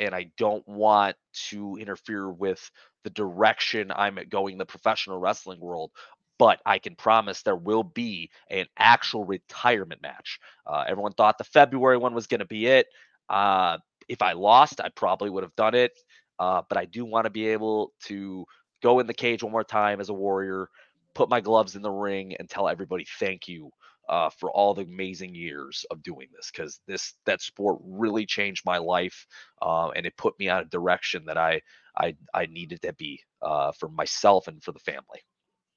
[0.00, 1.16] and I don't want
[1.50, 2.70] to interfere with
[3.04, 5.90] the direction I'm going in the professional wrestling world.
[6.38, 10.40] But I can promise there will be an actual retirement match.
[10.66, 12.86] Uh, everyone thought the February one was going to be it.
[13.28, 15.92] Uh, if I lost, I probably would have done it.
[16.40, 18.44] Uh, but I do want to be able to
[18.82, 20.68] go in the cage one more time as a warrior,
[21.14, 23.70] put my gloves in the ring, and tell everybody thank you
[24.08, 28.64] uh, for all the amazing years of doing this because this that sport really changed
[28.64, 29.26] my life
[29.62, 31.60] uh, and it put me on a direction that I
[31.96, 35.20] I I needed to be uh, for myself and for the family.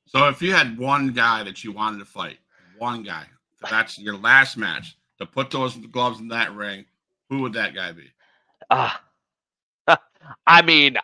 [0.05, 2.37] So if you had one guy that you wanted to fight,
[2.77, 3.25] one guy,
[3.69, 6.85] that's your last match to put those gloves in that ring,
[7.29, 8.09] who would that guy be?
[8.69, 9.01] Ah,
[10.47, 10.97] I mean,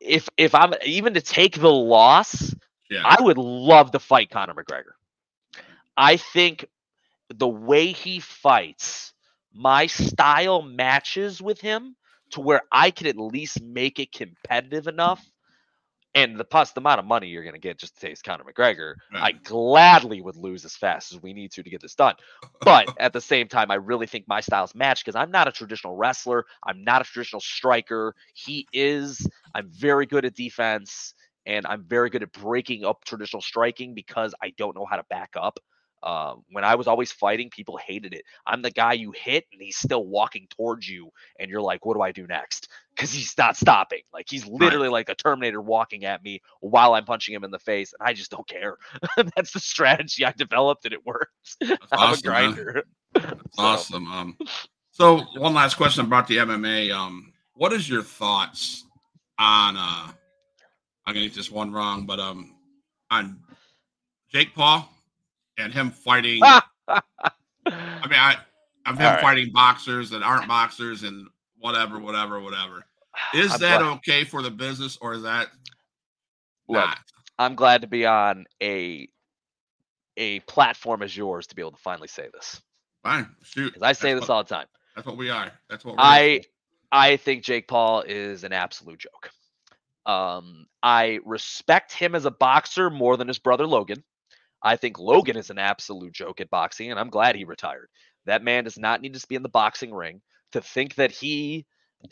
[0.00, 2.54] if if I'm even to take the loss,
[2.90, 3.02] yeah.
[3.04, 4.94] I would love to fight Conor McGregor.
[6.00, 6.64] I think
[7.28, 9.12] the way he fights,
[9.52, 11.94] my style matches with him
[12.30, 15.22] to where I can at least make it competitive enough.
[16.14, 18.44] And the plus the amount of money you're going to get just to taste Conor
[18.44, 19.22] McGregor, right.
[19.22, 22.14] I gladly would lose as fast as we need to to get this done.
[22.62, 25.52] But at the same time, I really think my styles match because I'm not a
[25.52, 26.46] traditional wrestler.
[26.64, 28.14] I'm not a traditional striker.
[28.34, 29.24] He is.
[29.54, 31.14] I'm very good at defense
[31.46, 35.04] and I'm very good at breaking up traditional striking because I don't know how to
[35.10, 35.60] back up.
[36.02, 38.24] Uh, when I was always fighting, people hated it.
[38.46, 41.94] I'm the guy you hit, and he's still walking towards you, and you're like, "What
[41.94, 44.00] do I do next?" Because he's not stopping.
[44.12, 44.92] Like he's literally right.
[44.92, 48.14] like a Terminator walking at me while I'm punching him in the face, and I
[48.14, 48.78] just don't care.
[49.36, 51.56] That's the strategy I developed, and it works.
[51.62, 52.84] I'm awesome, a grinder.
[53.20, 53.36] so.
[53.58, 54.08] Awesome.
[54.08, 54.38] Um,
[54.92, 56.92] so one last question about the MMA.
[56.92, 58.84] Um, what is your thoughts
[59.38, 59.76] on?
[59.76, 60.12] Uh,
[61.06, 62.54] I'm gonna get this one wrong, but um,
[63.10, 63.40] on
[64.32, 64.88] Jake Paul
[65.58, 66.42] and him fighting.
[66.88, 67.02] I
[67.66, 68.36] mean,
[68.86, 69.20] I'm him right.
[69.20, 71.26] fighting boxers that aren't boxers and
[71.58, 72.84] whatever, whatever, whatever.
[73.34, 73.92] Is I'm that glad.
[73.96, 75.48] okay for the business or is that
[76.68, 76.98] Look, not?
[77.38, 79.08] I'm glad to be on a
[80.16, 82.60] a platform as yours to be able to finally say this.
[83.02, 83.72] Fine, shoot.
[83.72, 84.66] Because I say that's this what, all the time.
[84.94, 85.50] That's what we are.
[85.68, 86.42] That's what I.
[86.92, 89.30] I think Jake Paul is an absolute joke.
[90.06, 94.02] Um, I respect him as a boxer more than his brother Logan.
[94.62, 97.88] I think Logan is an absolute joke at boxing, and I'm glad he retired.
[98.26, 100.20] That man does not need to be in the boxing ring.
[100.52, 101.64] To think that he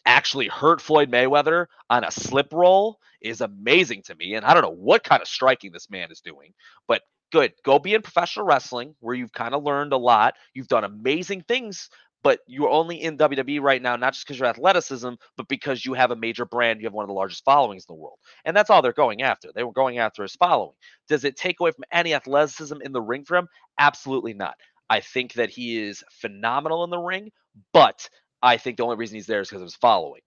[0.07, 4.35] actually hurt Floyd Mayweather on a slip roll is amazing to me.
[4.35, 6.53] And I don't know what kind of striking this man is doing,
[6.87, 7.53] but good.
[7.65, 10.35] Go be in professional wrestling where you've kind of learned a lot.
[10.55, 11.89] You've done amazing things
[12.23, 15.95] but you're only in WWE right now, not just because your athleticism, but because you
[15.95, 18.19] have a major brand, you have one of the largest followings in the world.
[18.45, 19.51] And that's all they're going after.
[19.55, 20.75] They were going after his following.
[21.09, 23.49] Does it take away from any athleticism in the ring for him?
[23.79, 24.55] Absolutely not.
[24.91, 27.31] I think that he is phenomenal in the ring,
[27.73, 28.09] but
[28.43, 30.23] I think the only reason he's there is because of his following.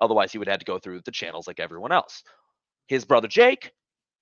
[0.00, 2.22] Otherwise, he would have had to go through the channels like everyone else.
[2.86, 3.72] His brother Jake,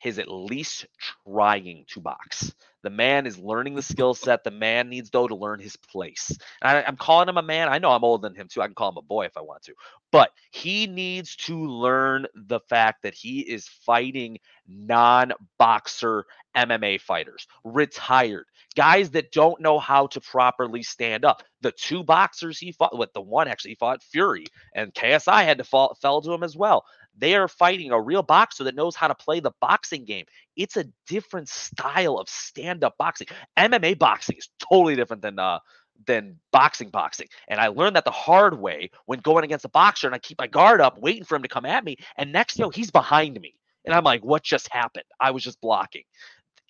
[0.05, 0.87] is at least
[1.25, 2.53] trying to box.
[2.83, 4.45] The man is learning the skill set.
[4.45, 6.31] The man needs though to learn his place.
[6.63, 7.69] I, I'm calling him a man.
[7.69, 8.63] I know I'm older than him too.
[8.63, 9.75] I can call him a boy if I want to,
[10.13, 18.47] but he needs to learn the fact that he is fighting non-boxer MMA fighters, retired
[18.77, 21.43] guys that don't know how to properly stand up.
[21.63, 25.65] The two boxers he fought with, the one actually fought Fury, and KSI had to
[25.65, 26.85] fall fell to him as well.
[27.19, 30.27] They are fighting a real boxer that knows how to play the boxing game.
[30.57, 33.29] It's a different style of stand-up boxing.
[33.59, 35.59] MMA boxing is totally different than uh
[36.07, 37.27] than boxing boxing.
[37.49, 40.39] And I learned that the hard way when going against a boxer and I keep
[40.39, 42.91] my guard up waiting for him to come at me and next you know he's
[42.91, 43.55] behind me.
[43.85, 45.05] And I'm like, what just happened?
[45.21, 46.03] I was just blocking.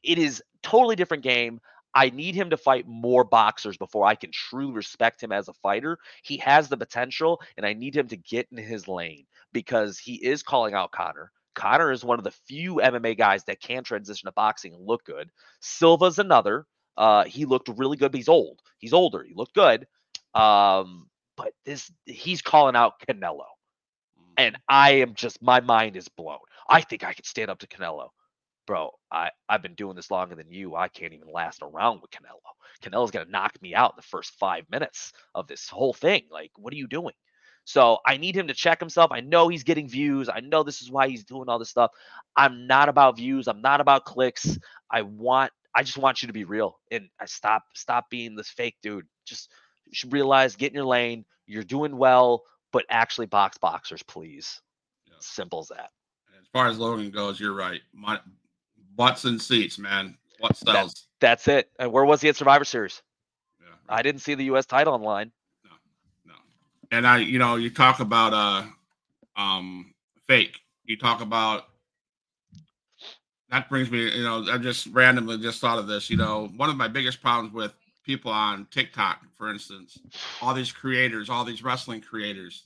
[0.02, 1.61] It is totally different game.
[1.96, 5.54] I need him to fight more boxers before I can truly respect him as a
[5.54, 5.98] fighter.
[6.22, 10.16] He has the potential, and I need him to get in his lane because he
[10.16, 11.32] is calling out Conor.
[11.54, 15.06] Conor is one of the few MMA guys that can transition to boxing and look
[15.06, 15.30] good.
[15.61, 16.66] Silva's another.
[16.98, 18.61] Uh, he looked really good, but he's old.
[18.76, 19.22] He's older.
[19.22, 19.87] He looked good.
[20.35, 23.46] Um, but this he's calling out Canelo.
[24.37, 26.40] And I am just my mind is blown.
[26.68, 28.11] I think I could stand up to Canelo
[28.66, 30.74] bro, I, I've been doing this longer than you.
[30.74, 32.40] I can't even last around with Canelo.
[32.83, 36.24] Canelo's going to knock me out in the first five minutes of this whole thing.
[36.31, 37.14] Like, what are you doing?
[37.64, 39.11] So I need him to check himself.
[39.12, 40.29] I know he's getting views.
[40.29, 41.90] I know this is why he's doing all this stuff.
[42.37, 43.48] I'm not about views.
[43.48, 44.59] I'm not about clicks.
[44.90, 48.50] I want, I just want you to be real and I stop, stop being this
[48.50, 49.07] fake dude.
[49.26, 49.50] Just
[49.85, 51.24] you should realize, get in your lane.
[51.46, 54.61] You're doing well, but actually box boxers, please.
[55.09, 55.14] Yeah.
[55.20, 55.90] Simple as that.
[56.38, 57.81] As far as Logan goes, you're right.
[57.92, 58.20] My,
[58.96, 60.16] butts and seats, man.
[60.38, 60.94] What sells?
[60.94, 61.70] That, that's it.
[61.78, 63.02] And where was he at Survivor Series?
[63.61, 63.98] Yeah, right.
[63.98, 64.66] I didn't see the U.S.
[64.66, 65.30] title online.
[65.64, 65.70] No,
[66.26, 66.35] no.
[66.90, 69.94] And I, you know, you talk about uh, um,
[70.26, 70.59] fake.
[70.85, 71.64] You talk about
[73.50, 76.11] that brings me, you know, I just randomly just thought of this.
[76.11, 77.72] You know, one of my biggest problems with
[78.04, 79.98] people on TikTok, for instance,
[80.42, 82.64] all these creators, all these wrestling creators.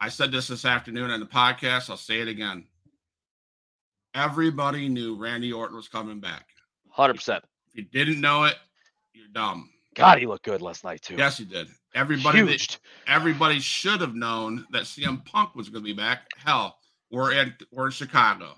[0.00, 1.90] I said this this afternoon on the podcast.
[1.90, 2.64] I'll say it again
[4.14, 6.46] everybody knew Randy Orton was coming back.
[6.90, 7.44] Hundred percent.
[7.68, 8.56] If you didn't know it,
[9.12, 9.70] you're dumb.
[9.94, 11.16] God, he looked good last night too.
[11.16, 11.68] Yes, he did.
[11.94, 16.22] Everybody, that, everybody should have known that CM Punk was going to be back.
[16.36, 16.76] Hell,
[17.10, 18.54] we're in we're in Chicago.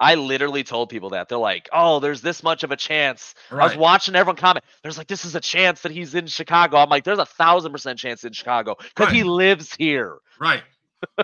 [0.00, 3.62] I literally told people that they're like, "Oh, there's this much of a chance." Right.
[3.62, 4.64] I was watching everyone comment.
[4.82, 7.70] There's like, "This is a chance that he's in Chicago." I'm like, "There's a thousand
[7.70, 9.14] percent chance in Chicago because right.
[9.14, 10.62] he lives here." Right.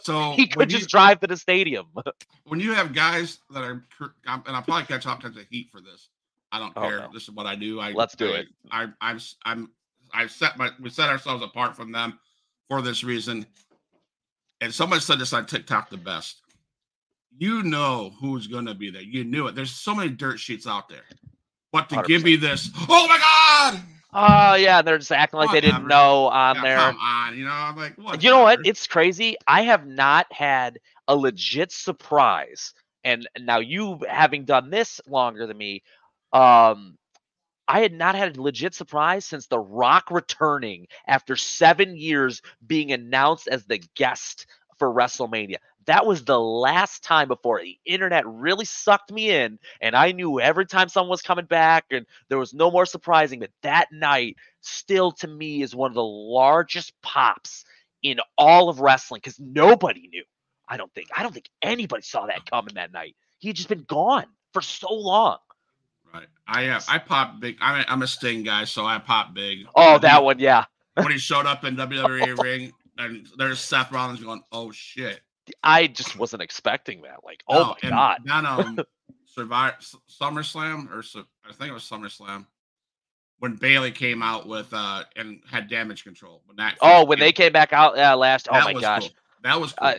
[0.02, 1.86] So he could just you, drive to the stadium.
[2.44, 5.80] when you have guys that are, and I'll probably catch all kinds of heat for
[5.80, 6.08] this.
[6.52, 6.98] I don't oh, care.
[7.00, 7.10] No.
[7.12, 7.80] This is what I do.
[7.80, 8.46] I let's do I, it.
[8.72, 9.70] I, I'm I'm
[10.12, 12.18] I've set my we set ourselves apart from them
[12.68, 13.46] for this reason.
[14.60, 16.42] And someone said this on TikTok the best.
[17.38, 19.02] You know who's going to be there.
[19.02, 19.54] You knew it.
[19.54, 21.04] There's so many dirt sheets out there.
[21.72, 22.06] But to 100%.
[22.06, 23.80] give me this, oh my god,
[24.12, 26.78] Oh yeah, they're just acting like they didn't know on yeah, there.
[26.78, 28.22] Come on, you know, I'm like, what?
[28.22, 28.60] You know what?
[28.64, 29.36] It's crazy.
[29.46, 35.56] I have not had a legit surprise, and now you having done this longer than
[35.56, 35.82] me,
[36.32, 36.96] um,
[37.68, 42.92] I had not had a legit surprise since The Rock returning after seven years being
[42.92, 44.46] announced as the guest
[44.78, 49.94] for WrestleMania that was the last time before the internet really sucked me in and
[49.96, 53.50] i knew every time someone was coming back and there was no more surprising but
[53.62, 57.64] that night still to me is one of the largest pops
[58.02, 60.24] in all of wrestling because nobody knew
[60.68, 63.16] i don't think i don't think anybody saw that coming that night.
[63.38, 65.38] He had just been gone for so long.
[66.12, 69.34] Right i uh, i pop big I'm a, I'm a sting guy so i pop
[69.34, 69.60] big.
[69.74, 70.64] Oh that he, one yeah.
[70.94, 75.20] when he showed up in wwe ring and there's seth rollins going oh shit
[75.62, 77.24] I just wasn't expecting that.
[77.24, 78.20] Like, oh my god!
[78.24, 78.78] Then um,
[79.26, 79.76] Survivor
[80.08, 81.02] SummerSlam or
[81.48, 82.46] I think it was SummerSlam
[83.38, 86.42] when Bayley came out with uh and had damage control.
[86.46, 88.48] When that oh, when they came back out uh, last.
[88.50, 89.02] Oh my gosh.
[89.02, 89.16] Cool.
[89.42, 89.88] That was cool.
[89.88, 89.94] uh,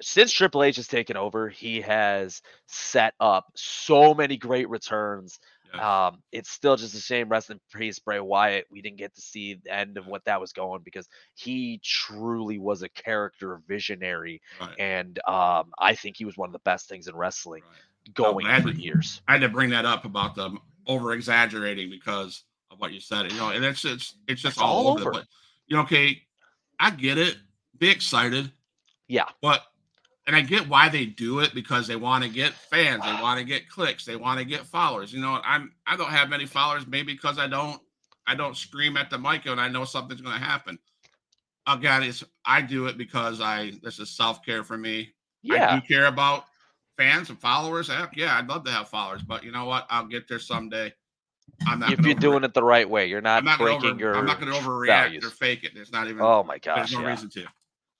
[0.00, 5.38] since Triple H has taken over, he has set up so many great returns.
[5.74, 8.66] Um, it's still just a shame, rest in peace, Bray Wyatt.
[8.70, 12.58] We didn't get to see the end of what that was going because he truly
[12.58, 14.74] was a character visionary, right.
[14.78, 18.14] and um, I think he was one of the best things in wrestling right.
[18.14, 19.20] going for to, years.
[19.28, 23.30] I had to bring that up about them over exaggerating because of what you said.
[23.30, 25.10] You know, and it's it's it's just all, all, over.
[25.10, 25.26] But
[25.66, 26.22] you know, okay,
[26.78, 27.36] I get it.
[27.78, 28.50] Be excited.
[29.08, 29.62] Yeah, but
[30.26, 33.38] and I get why they do it because they want to get fans, they want
[33.38, 35.12] to get clicks, they want to get followers.
[35.12, 37.80] You know, I'm I don't have many followers, maybe because I don't
[38.26, 40.78] I don't scream at the mic and I know something's going to happen.
[41.68, 45.12] Again, it's I do it because I this is self care for me.
[45.42, 45.74] Yeah.
[45.74, 46.44] I do care about
[46.96, 47.90] fans and followers.
[48.14, 49.86] Yeah, I'd love to have followers, but you know what?
[49.90, 50.92] I'll get there someday.
[51.66, 51.92] I'm not.
[51.92, 54.16] if you're doing it the right way, you're not, I'm not breaking over, your.
[54.16, 55.24] I'm not going to overreact values.
[55.24, 55.72] or fake it.
[55.74, 56.20] There's not even.
[56.20, 56.76] Oh my gosh!
[56.76, 57.10] there's no yeah.
[57.10, 57.46] reason to.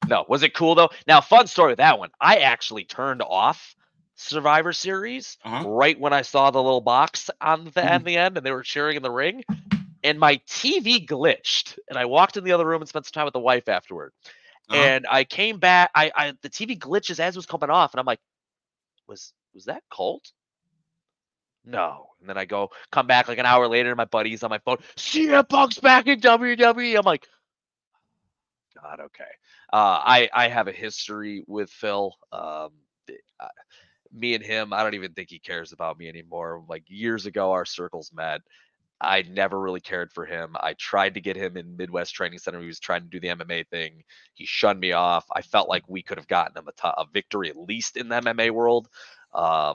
[0.09, 0.91] No, was it cool though?
[1.07, 2.11] Now, fun story with that one.
[2.21, 3.75] I actually turned off
[4.15, 5.69] Survivor Series Uh-huh.
[5.69, 8.63] right when I saw the little box on the at the end, and they were
[8.63, 9.43] cheering in the ring,
[10.05, 13.25] and my TV glitched, and I walked in the other room and spent some time
[13.25, 14.13] with the wife afterward.
[14.69, 14.81] Uh-huh.
[14.81, 15.91] And I came back.
[15.95, 18.21] I, I the TV glitches as it was coming off, and I'm like,
[19.09, 20.33] was was that Colt?
[21.65, 22.11] No.
[22.21, 24.59] And then I go come back like an hour later, and my buddy's on my
[24.59, 24.79] phone.
[24.97, 26.97] CM Punk's back in WWE.
[26.97, 27.27] I'm like,
[28.83, 29.25] God, okay.
[29.73, 32.15] Uh, I I have a history with Phil.
[32.33, 32.71] Um,
[33.07, 33.49] th- uh,
[34.13, 36.65] me and him, I don't even think he cares about me anymore.
[36.69, 38.43] Like years ago, our circles met.
[39.01, 40.57] I never really cared for him.
[40.59, 42.61] I tried to get him in Midwest Training Center.
[42.61, 44.05] He was trying to do the MMA thing.
[44.35, 45.27] He shunned me off.
[45.33, 48.51] I felt like we could have gotten him a victory at least in the MMA
[48.51, 48.89] world.
[49.35, 49.75] Um,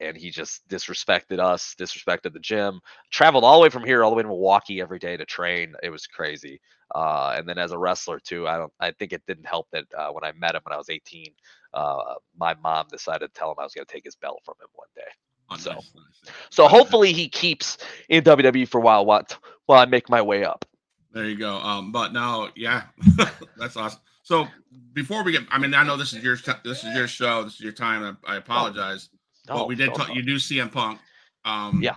[0.00, 2.80] and he just disrespected us, disrespected the gym.
[3.10, 5.74] Traveled all the way from here, all the way to Milwaukee every day to train.
[5.82, 6.60] It was crazy.
[6.94, 8.72] Uh, and then as a wrestler too, I don't.
[8.80, 11.32] I think it didn't help that uh, when I met him when I was 18,
[11.74, 14.54] uh, my mom decided to tell him I was going to take his belt from
[14.60, 15.02] him one day.
[15.50, 16.34] Oh, so- nice, nice.
[16.50, 19.26] So hopefully he keeps in WWE for a while while,
[19.66, 20.64] while I make my way up.
[21.12, 21.56] There you go.
[21.56, 22.84] Um, but now, yeah,
[23.56, 24.00] that's awesome.
[24.22, 24.46] So
[24.92, 27.54] before we get, I mean, I know this is your this is your show, this
[27.54, 28.18] is your time.
[28.26, 29.08] I, I apologize,
[29.48, 29.88] No, but we did.
[29.94, 30.14] Talk, talk.
[30.14, 31.00] you do CM Punk.
[31.44, 31.94] Um, Yeah.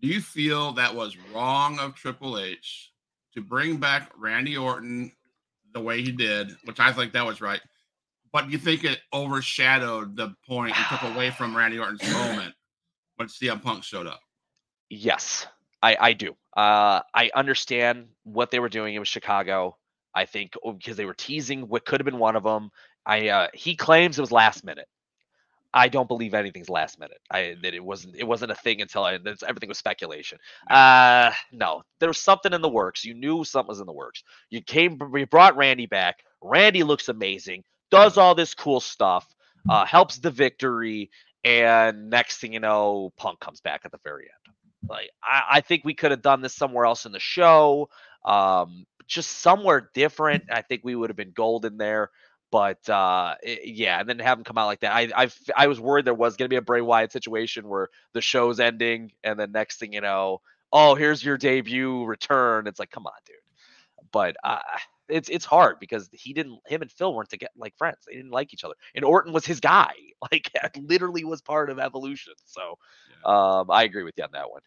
[0.00, 2.89] Do you feel that was wrong of Triple H
[3.34, 5.12] to bring back Randy Orton
[5.72, 7.60] the way he did, which I think that was right?
[8.32, 12.54] But you think it overshadowed the point and took away from Randy Orton's moment
[13.16, 14.20] when CM Punk showed up?
[14.88, 15.46] Yes,
[15.82, 16.32] I, I do.
[16.56, 18.94] Uh, I understand what they were doing.
[18.94, 19.76] It was Chicago.
[20.14, 22.70] I think oh, because they were teasing what could have been one of them.
[23.06, 24.88] I uh, he claims it was last minute.
[25.72, 27.20] I don't believe anything's last minute.
[27.30, 30.38] I that it wasn't it wasn't a thing until I that's, everything was speculation.
[30.68, 33.04] Uh no, there was something in the works.
[33.04, 34.22] You knew something was in the works.
[34.50, 36.24] You came you brought Randy back.
[36.42, 37.64] Randy looks amazing.
[37.90, 39.26] Does all this cool stuff.
[39.68, 41.10] Uh helps the victory
[41.44, 44.54] and next thing you know Punk comes back at the very end.
[44.88, 47.88] Like I, I think we could have done this somewhere else in the show.
[48.24, 50.44] Um just somewhere different.
[50.50, 52.10] I think we would have been golden there.
[52.50, 54.94] But uh, i- yeah, and then have him come out like that.
[54.94, 58.20] I I I was worried there was gonna be a Bray Wyatt situation where the
[58.20, 60.40] show's ending, and then next thing you know,
[60.72, 62.66] oh, here's your debut return.
[62.66, 63.36] It's like, come on, dude.
[64.12, 64.58] But uh,
[65.08, 66.58] it's it's hard because he didn't.
[66.66, 67.98] Him and Phil weren't to get like friends.
[68.06, 69.92] They didn't like each other, and Orton was his guy.
[70.30, 72.34] Like literally was part of Evolution.
[72.44, 72.76] So
[73.24, 74.60] um, I agree with you on that one.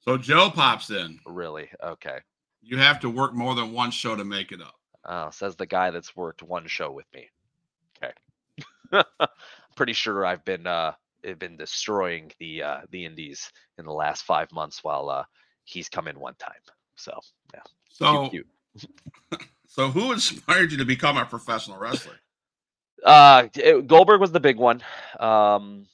[0.00, 1.20] So Joe pops in.
[1.26, 2.20] Really, okay.
[2.62, 4.74] You have to work more than one show to make it up.
[5.04, 7.28] Oh, says the guy that's worked one show with me.
[8.02, 9.02] Okay.
[9.76, 10.92] Pretty sure I've been uh
[11.38, 15.24] been destroying the uh the indies in the last five months while uh
[15.64, 16.52] he's come in one time.
[16.96, 17.18] So
[17.54, 17.60] yeah.
[17.90, 18.46] So, cute,
[18.78, 19.42] cute.
[19.66, 22.14] so who inspired you to become a professional wrestler?
[23.04, 24.82] Uh it- Goldberg was the big one.
[25.18, 25.86] Um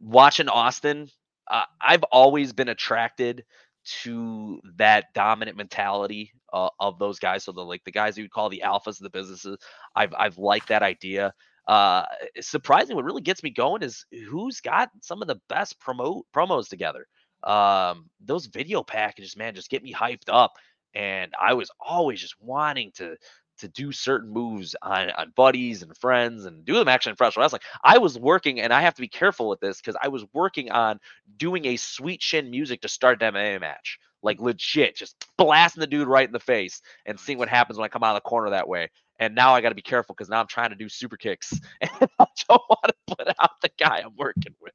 [0.00, 1.10] watching Austin,
[1.50, 3.44] uh, I've always been attracted
[3.84, 7.44] to that dominant mentality uh, of those guys.
[7.44, 9.56] So the like the guys you would call the alphas of the businesses.
[9.94, 11.32] I've I've liked that idea.
[11.66, 12.04] Uh,
[12.40, 16.68] surprisingly, what really gets me going is who's got some of the best promote promos
[16.68, 17.06] together.
[17.44, 20.52] Um, those video packages, man, just get me hyped up.
[20.94, 23.16] And I was always just wanting to
[23.60, 27.44] to do certain moves on, on buddies and friends and do them actually in professional
[27.44, 27.62] wrestling.
[27.82, 30.70] I was working, and I have to be careful with this because I was working
[30.70, 31.00] on
[31.36, 33.98] doing a sweet chin music to start an MMA match.
[34.22, 37.86] Like legit, just blasting the dude right in the face and seeing what happens when
[37.86, 38.90] I come out of the corner that way.
[39.20, 41.52] And now I got to be careful because now I'm trying to do super kicks
[41.80, 44.72] and I don't want to put out the guy I'm working with.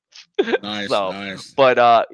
[0.62, 1.54] Nice, So, nice.
[1.56, 2.06] but uh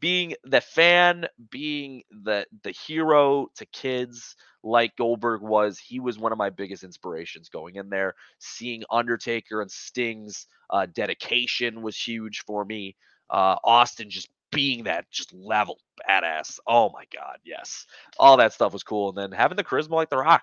[0.00, 6.32] being the fan being the the hero to kids like goldberg was he was one
[6.32, 8.14] of my biggest inspirations going in there.
[8.38, 12.96] Seeing undertaker and sting's uh dedication was huge for me.
[13.30, 15.78] Uh austin just being that just level
[16.08, 16.58] badass.
[16.66, 17.86] Oh my god yes.
[18.18, 20.42] All that stuff was cool and then having the charisma like the rock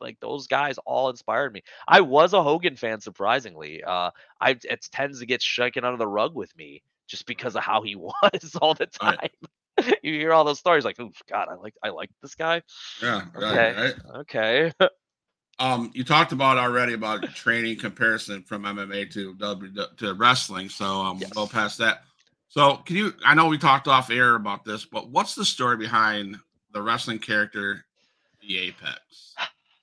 [0.00, 4.88] like those guys all inspired me i was a hogan fan surprisingly uh i it
[4.92, 8.56] tends to get shaken under the rug with me just because of how he was
[8.62, 9.18] all the time.
[9.20, 9.98] Right.
[10.02, 12.62] you hear all those stories like, oh God, I like I like this guy.
[13.02, 13.74] yeah, right, Okay.
[13.80, 13.94] right.
[14.20, 14.72] Okay.
[15.58, 20.84] Um, you talked about already about training comparison from MMA to W to wrestling, so
[21.02, 21.30] um, Yes.
[21.34, 22.02] we'll go past that.
[22.48, 23.12] So, can you?
[23.24, 26.38] I know we talked off air about this, but what's the story behind
[26.72, 27.84] the wrestling character,
[28.40, 29.34] the Apex?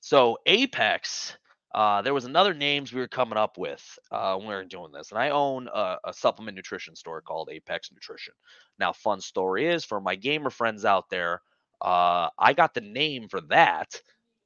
[0.08, 1.36] So Apex,
[1.76, 4.94] uh, there was another names we were coming up with uh, when we were doing
[4.94, 8.34] this, and I own a, a, supplement nutrition store called Apex Nutrition.
[8.80, 11.42] Now, fun story is for my gamer friends out there,
[11.82, 14.02] uh, I got the name for that.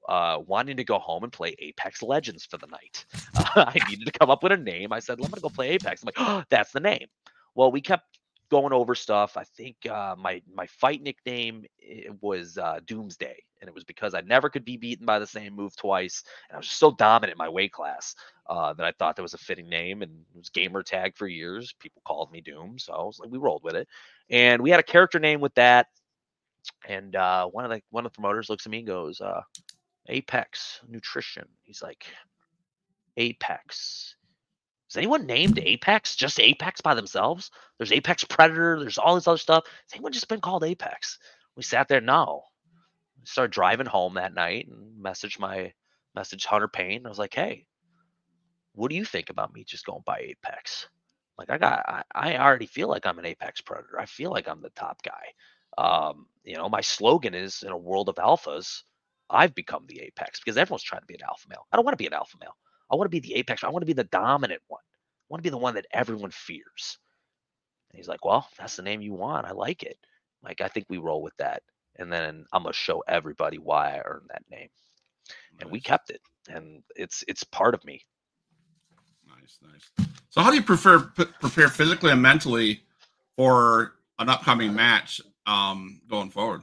[0.09, 3.05] Uh, wanting to go home and play Apex Legends for the night.
[3.35, 4.91] I needed to come up with a name.
[4.91, 6.01] I said, I'm going to go play Apex.
[6.01, 7.05] I'm like, oh, that's the name.
[7.53, 8.17] Well, we kept
[8.51, 9.37] going over stuff.
[9.37, 14.13] I think uh, my my fight nickname eh, was uh, Doomsday, and it was because
[14.13, 17.35] I never could be beaten by the same move twice, and I was so dominant
[17.35, 18.13] in my weight class
[18.47, 21.27] uh, that I thought that was a fitting name, and it was gamer tag for
[21.27, 21.73] years.
[21.79, 23.87] People called me Doom, so I was like, we rolled with it,
[24.29, 25.87] and we had a character name with that,
[26.87, 29.41] and uh, one of the one of the promoters looks at me and goes, uh,
[30.07, 31.47] Apex Nutrition.
[31.63, 32.05] He's like,
[33.17, 34.15] Apex
[34.91, 36.17] is anyone named Apex?
[36.17, 37.51] Just Apex by themselves?
[37.79, 38.79] There's Apex Predator.
[38.79, 39.65] There's all this other stuff.
[39.65, 41.17] Has anyone just been called Apex?
[41.57, 42.01] We sat there.
[42.01, 42.43] No.
[43.23, 45.73] started driving home that night and messaged my
[46.15, 47.05] message Hunter Payne.
[47.05, 47.67] I was like, hey,
[48.73, 50.87] what do you think about me just going by Apex?
[51.37, 53.99] Like I got, I, I already feel like I'm an Apex Predator.
[53.99, 55.33] I feel like I'm the top guy.
[55.77, 58.83] Um, you know, my slogan is in a world of alphas,
[59.29, 61.65] I've become the apex because everyone's trying to be an alpha male.
[61.71, 62.55] I don't want to be an alpha male.
[62.91, 63.63] I want to be the apex.
[63.63, 64.81] I want to be the dominant one.
[64.81, 66.97] I want to be the one that everyone fears.
[67.89, 69.47] And he's like, Well, that's the name you want.
[69.47, 69.97] I like it.
[70.43, 71.63] Like, I think we roll with that.
[71.97, 74.69] And then I'm gonna show everybody why I earned that name.
[75.27, 75.61] Nice.
[75.61, 76.21] And we kept it.
[76.49, 78.01] And it's it's part of me.
[79.27, 80.07] Nice, nice.
[80.29, 82.83] So how do you prefer prepare physically and mentally
[83.35, 86.61] for an upcoming match um going forward?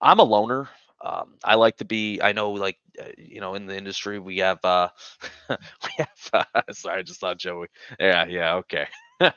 [0.00, 0.68] I'm a loner.
[1.04, 2.20] Um, I like to be.
[2.22, 4.64] I know, like uh, you know, in the industry, we have.
[4.64, 4.88] uh
[5.50, 6.46] We have.
[6.54, 7.68] Uh, sorry, I just thought Joey.
[7.98, 8.86] Yeah, yeah, okay.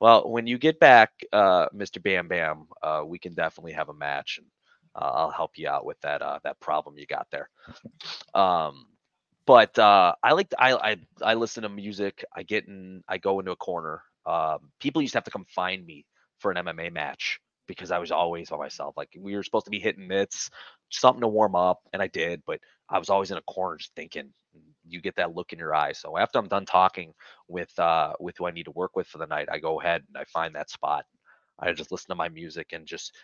[0.00, 2.00] well, when you get back, uh, Mr.
[2.00, 4.46] Bam Bam, uh, we can definitely have a match, and
[4.94, 7.50] uh, I'll help you out with that uh, that problem you got there.
[8.34, 8.86] Um,
[9.46, 12.24] but uh, I like to, I, I I listen to music.
[12.34, 13.02] I get in.
[13.08, 14.02] I go into a corner.
[14.26, 16.06] Um, people used to have to come find me
[16.38, 17.40] for an MMA match
[17.70, 18.96] because I was always by myself.
[18.96, 20.50] Like we were supposed to be hitting mitts,
[20.90, 23.94] something to warm up, and I did, but I was always in a corner just
[23.94, 24.32] thinking.
[24.88, 25.92] You get that look in your eye.
[25.92, 27.12] So after I'm done talking
[27.46, 30.02] with uh, with who I need to work with for the night, I go ahead
[30.08, 31.04] and I find that spot.
[31.60, 33.14] I just listen to my music and just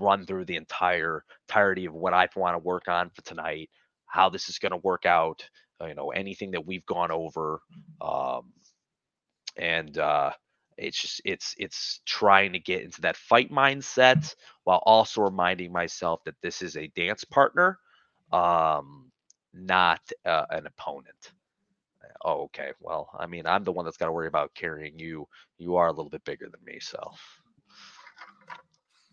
[0.00, 3.70] run through the entire entirety of what I want to work on for tonight,
[4.06, 5.48] how this is going to work out,
[5.86, 7.60] you know, anything that we've gone over,
[8.00, 8.52] um,
[9.56, 10.32] and uh,
[10.78, 16.22] it's just it's it's trying to get into that fight mindset while also reminding myself
[16.24, 17.78] that this is a dance partner
[18.32, 19.10] um
[19.54, 21.32] not uh, an opponent.
[22.24, 25.26] Oh okay well i mean i'm the one that's got to worry about carrying you.
[25.58, 27.12] You are a little bit bigger than me so.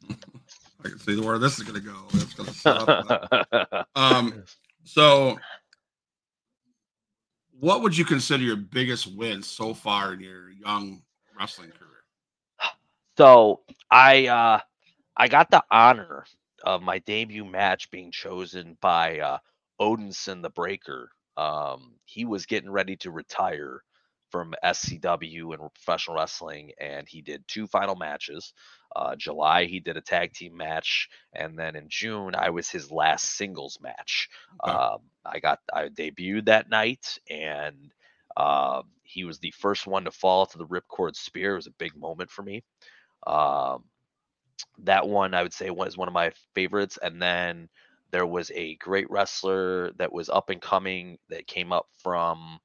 [0.10, 1.96] I can see where this is going to go.
[2.12, 4.44] That's going to set up um
[4.84, 5.38] so
[7.60, 11.02] what would you consider your biggest win so far in your young
[11.44, 12.04] wrestling career?
[13.18, 14.60] So I uh,
[15.16, 16.26] I got the honor
[16.64, 19.38] of my debut match being chosen by uh,
[19.80, 21.12] Odinson the Breaker.
[21.38, 23.84] Um, he was getting ready to retire
[24.32, 28.54] from SCW and professional wrestling, and he did two final matches.
[28.96, 32.92] Uh, July, he did a tag team match, and then in June, I was his
[32.92, 34.30] last singles match.
[34.66, 34.72] Okay.
[34.72, 37.94] Um, I got I debuted that night, and
[38.38, 38.82] uh,
[39.14, 41.54] he was the first one to fall to the ripcord spear.
[41.54, 42.64] It was a big moment for me.
[43.28, 43.84] Um,
[44.80, 46.98] that one I would say was one of my favorites.
[47.02, 47.70] And then
[48.12, 52.60] there was a great wrestler that was up and coming that came up from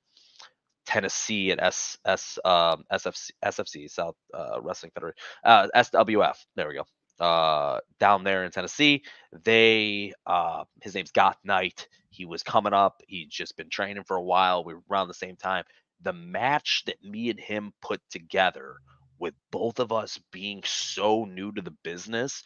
[0.87, 6.37] Tennessee at S S um, SFC SFC South uh, Wrestling Federation uh, SWF.
[6.57, 6.85] There we go.
[7.23, 9.03] Uh, down there in Tennessee,
[9.45, 11.89] they uh, his name's Goth Knight.
[12.11, 13.03] He was coming up.
[13.07, 14.65] He'd just been training for a while.
[14.65, 15.65] We were around the same time
[16.03, 18.77] the match that me and him put together
[19.19, 22.43] with both of us being so new to the business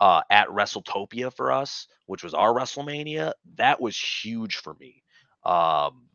[0.00, 5.02] uh, at WrestleTopia for us, which was our WrestleMania, that was huge for me.
[5.44, 6.08] Um,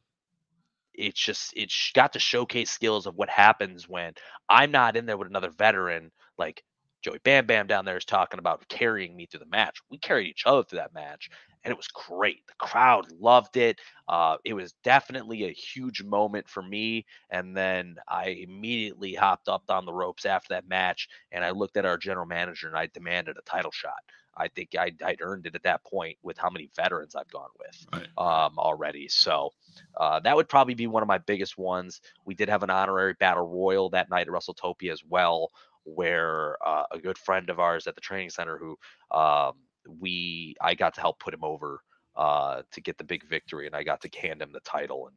[0.94, 4.14] it's just it's got to showcase skills of what happens when
[4.50, 6.64] I'm not in there with another veteran like
[7.04, 9.80] Joey Bam Bam down there is talking about carrying me through the match.
[9.92, 11.30] We carried each other through that match,
[11.64, 12.48] and it was great.
[12.48, 13.80] The crowd loved it.
[14.08, 17.06] Uh, it was definitely a huge moment for me.
[17.30, 21.78] And then I immediately hopped up on the ropes after that match, and I looked
[21.78, 24.02] at our general manager and I demanded a title shot.
[24.36, 27.50] I think I'd, I'd earned it at that point with how many veterans I've gone
[27.60, 28.08] with right.
[28.18, 29.08] um, already.
[29.08, 29.52] So
[29.96, 32.02] uh, that would probably be one of my biggest ones.
[32.26, 35.52] We did have an honorary battle royal that night at WrestleTopia as well,
[35.86, 38.78] where uh, a good friend of ours at the training center who
[39.18, 39.54] um,
[40.00, 41.82] we I got to help put him over
[42.16, 45.16] uh, to get the big victory, and I got to hand him the title, and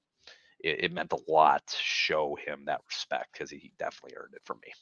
[0.60, 4.42] it, it meant a lot to show him that respect because he definitely earned it
[4.44, 4.72] from me.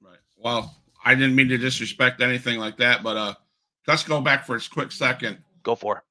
[0.00, 0.18] Right.
[0.36, 3.34] Well, I didn't mean to disrespect anything like that, but uh,
[3.86, 5.38] let's go back for a quick second.
[5.62, 6.02] Go for it.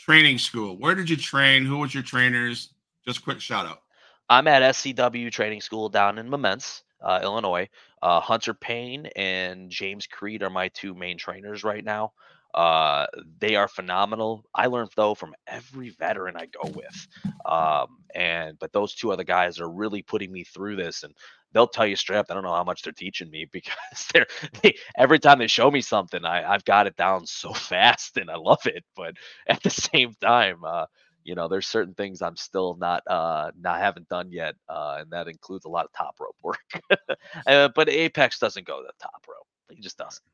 [0.00, 0.76] Training school.
[0.78, 1.64] Where did you train?
[1.64, 2.72] Who was your trainers?
[3.06, 3.82] Just quick shout out.
[4.28, 7.68] I'm at SCW Training School down in Memphis, uh, Illinois.
[8.02, 12.12] Uh, Hunter Payne and James Creed are my two main trainers right now.
[12.54, 13.06] Uh,
[13.40, 14.44] they are phenomenal.
[14.54, 17.08] I learned though from every veteran I go with,
[17.44, 21.14] um, and but those two other guys are really putting me through this, and
[21.52, 22.26] they'll tell you straight up.
[22.30, 24.26] I don't know how much they're teaching me because they're
[24.62, 28.30] they, every time they show me something, I I've got it down so fast, and
[28.30, 28.84] I love it.
[28.96, 29.14] But
[29.46, 30.86] at the same time, uh,
[31.28, 35.10] you know, there's certain things I'm still not uh not haven't done yet, uh, and
[35.10, 36.80] that includes a lot of top rope work.
[37.46, 40.24] uh, but Apex doesn't go to the top rope; he just doesn't.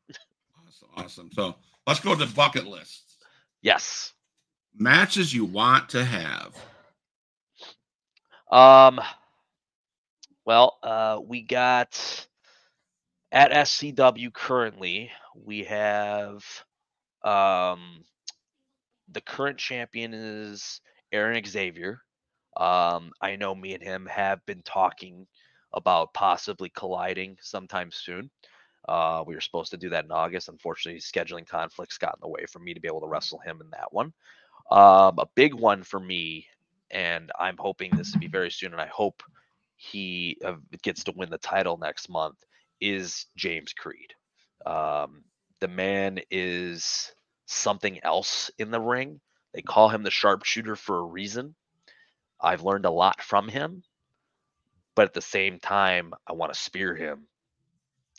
[0.65, 1.31] Awesome, awesome.
[1.33, 3.17] So let's go to the bucket list.
[3.61, 4.13] Yes.
[4.77, 6.55] Matches you want to have.
[8.53, 9.01] Um.
[10.47, 12.29] Well, uh, we got
[13.33, 15.11] at SCW currently.
[15.35, 16.45] We have
[17.25, 18.05] um
[19.15, 20.81] the current champion is
[21.13, 22.03] Aaron Xavier.
[22.57, 25.27] Um, I know me and him have been talking
[25.73, 28.31] about possibly colliding sometime soon.
[28.89, 30.49] Uh, we were supposed to do that in August.
[30.49, 33.61] Unfortunately, scheduling conflicts got in the way for me to be able to wrestle him
[33.61, 34.13] in that one.
[34.71, 36.47] Um, a big one for me,
[36.91, 39.23] and I'm hoping this to be very soon, and I hope
[39.77, 42.37] he uh, gets to win the title next month,
[42.81, 44.13] is James Creed.
[44.67, 45.25] Um,
[45.61, 47.13] the man is
[47.47, 49.21] something else in the ring.
[49.53, 51.55] They call him the sharpshooter for a reason.
[52.41, 53.83] I've learned a lot from him,
[54.95, 57.27] but at the same time, I want to spear him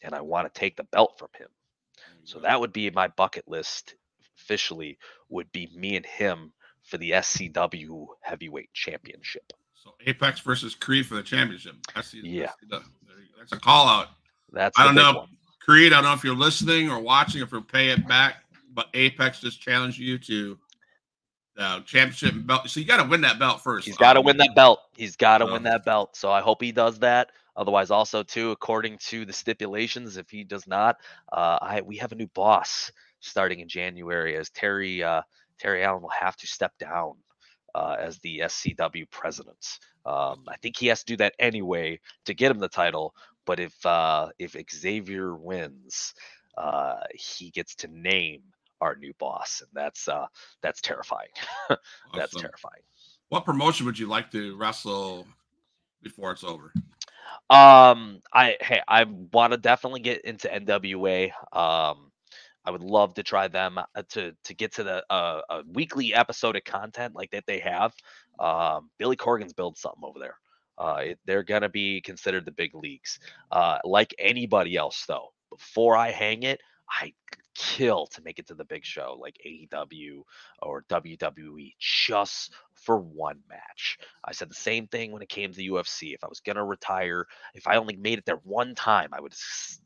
[0.02, 1.48] and I want to take the belt from him.
[2.24, 3.96] So that would be my bucket list
[4.38, 4.98] officially
[5.30, 6.52] would be me and him
[6.84, 9.54] for the SCW heavyweight championship.
[9.74, 11.76] So Apex versus Creed for the championship.
[11.94, 12.52] That's yeah.
[12.70, 12.86] That's,
[13.38, 14.08] that's a call out.
[14.52, 15.14] That's I don't know.
[15.14, 15.30] One.
[15.60, 18.45] Creed, I don't know if you're listening or watching, if you're pay it back,
[18.76, 20.58] but Apex just challenged you to
[21.56, 22.70] the championship belt.
[22.70, 23.88] So you got to win that belt first.
[23.88, 24.82] He's got to win that belt.
[24.96, 26.16] He's got to win that belt.
[26.16, 27.32] So I hope he does that.
[27.56, 30.98] Otherwise, also too, according to the stipulations, if he does not,
[31.32, 35.22] uh, I we have a new boss starting in January as Terry uh,
[35.58, 37.14] Terry Allen will have to step down
[37.74, 39.80] uh, as the SCW president.
[40.06, 43.16] Um, I think he has to do that anyway to get him the title.
[43.46, 46.14] But if uh, if Xavier wins,
[46.58, 48.42] uh, he gets to name
[48.82, 50.28] our new boss, and that's uh,
[50.62, 51.30] that's terrifying.
[52.14, 52.84] that's terrifying.
[53.30, 55.26] What promotion would you like to wrestle
[56.04, 56.72] before it's over?
[57.50, 61.32] Um, I hey, I want to definitely get into NWA.
[61.52, 62.12] Um,
[62.66, 66.14] I would love to try them uh, to to get to the uh, a weekly
[66.14, 67.94] episode of content like that they have.
[68.40, 70.36] Um, Billy Corgan's built something over there.
[70.78, 73.20] Uh, it, they're gonna be considered the big leagues.
[73.52, 76.60] Uh, like anybody else, though, before I hang it,
[76.90, 77.14] I
[77.56, 80.22] kill to make it to the big show like AEW
[80.62, 83.98] or WWE just for one match.
[84.24, 86.14] I said the same thing when it came to the UFC.
[86.14, 89.22] If I was going to retire, if I only made it there one time, I
[89.22, 89.34] would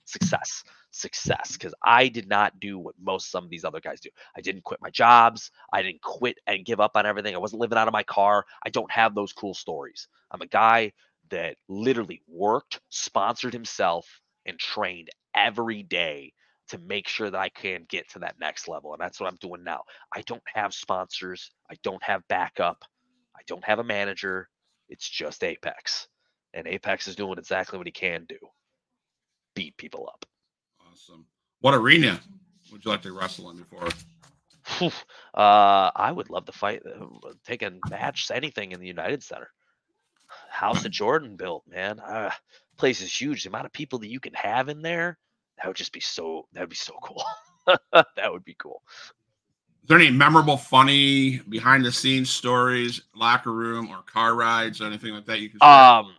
[0.05, 4.09] success, success because I did not do what most some of these other guys do.
[4.35, 5.51] I didn't quit my jobs.
[5.71, 7.35] I didn't quit and give up on everything.
[7.35, 8.45] I wasn't living out of my car.
[8.63, 10.07] I don't have those cool stories.
[10.31, 10.91] I'm a guy
[11.29, 16.33] that literally worked, sponsored himself and trained every day
[16.69, 18.93] to make sure that I can get to that next level.
[18.93, 19.83] And that's what I'm doing now.
[20.15, 22.83] I don't have sponsors, I don't have backup,
[23.35, 24.49] I don't have a manager.
[24.87, 26.07] It's just Apex.
[26.53, 28.37] And Apex is doing exactly what he can do
[29.55, 30.25] beat people up.
[30.89, 31.25] Awesome.
[31.59, 32.19] What arena
[32.71, 33.89] would you like to wrestle in before?
[35.33, 39.49] uh, I would love to fight, uh, take a match, anything in the United Center.
[40.49, 41.99] House of Jordan built, man.
[41.99, 42.31] Uh,
[42.77, 43.43] place is huge.
[43.43, 45.17] The amount of people that you can have in there
[45.59, 47.23] that would just be so that would be so cool.
[47.93, 48.81] that would be cool.
[49.83, 54.85] Is there any memorable, funny behind the scenes stories, locker room or car rides or
[54.85, 55.69] anything like that you can share?
[55.69, 56.15] Um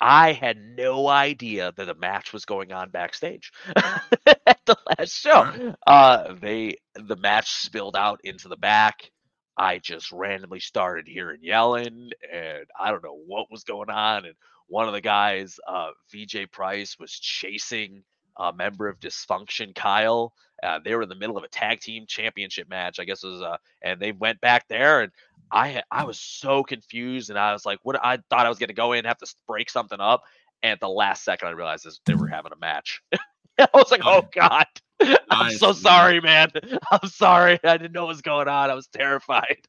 [0.00, 5.42] I had no idea that a match was going on backstage at the last show.
[5.42, 5.74] Right.
[5.86, 9.10] Uh, they the match spilled out into the back.
[9.58, 14.24] I just randomly started hearing yelling, and I don't know what was going on.
[14.24, 14.34] And
[14.68, 18.02] one of the guys, uh, VJ Price, was chasing
[18.40, 20.32] a member of Dysfunction, Kyle.
[20.62, 23.28] Uh, they were in the middle of a tag team championship match, I guess it
[23.28, 25.12] was, uh, and they went back there, and
[25.50, 28.02] I I was so confused, and I was like, what?
[28.04, 30.22] I thought I was going to go in, and have to break something up,
[30.62, 33.02] and at the last second, I realized this, they were having a match.
[33.58, 34.66] I was like, oh god.
[35.30, 36.50] I'm Nice, so sorry, man.
[36.90, 37.58] I'm sorry.
[37.64, 38.70] I didn't know what was going on.
[38.70, 39.66] I was terrified.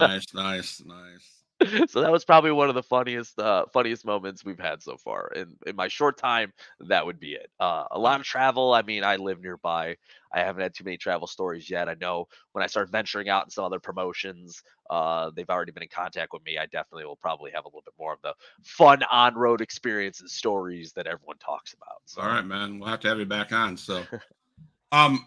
[0.00, 1.41] nice, nice, nice.
[1.88, 5.30] so that was probably one of the funniest uh, funniest moments we've had so far
[5.34, 8.82] in in my short time that would be it uh, a lot of travel i
[8.82, 9.96] mean i live nearby
[10.32, 13.44] i haven't had too many travel stories yet i know when i start venturing out
[13.44, 17.16] in some other promotions uh, they've already been in contact with me i definitely will
[17.16, 21.38] probably have a little bit more of the fun on-road experience and stories that everyone
[21.38, 22.78] talks about so All right, man.
[22.78, 23.76] We'll have to have you back on.
[23.76, 24.04] So,
[24.92, 25.26] um,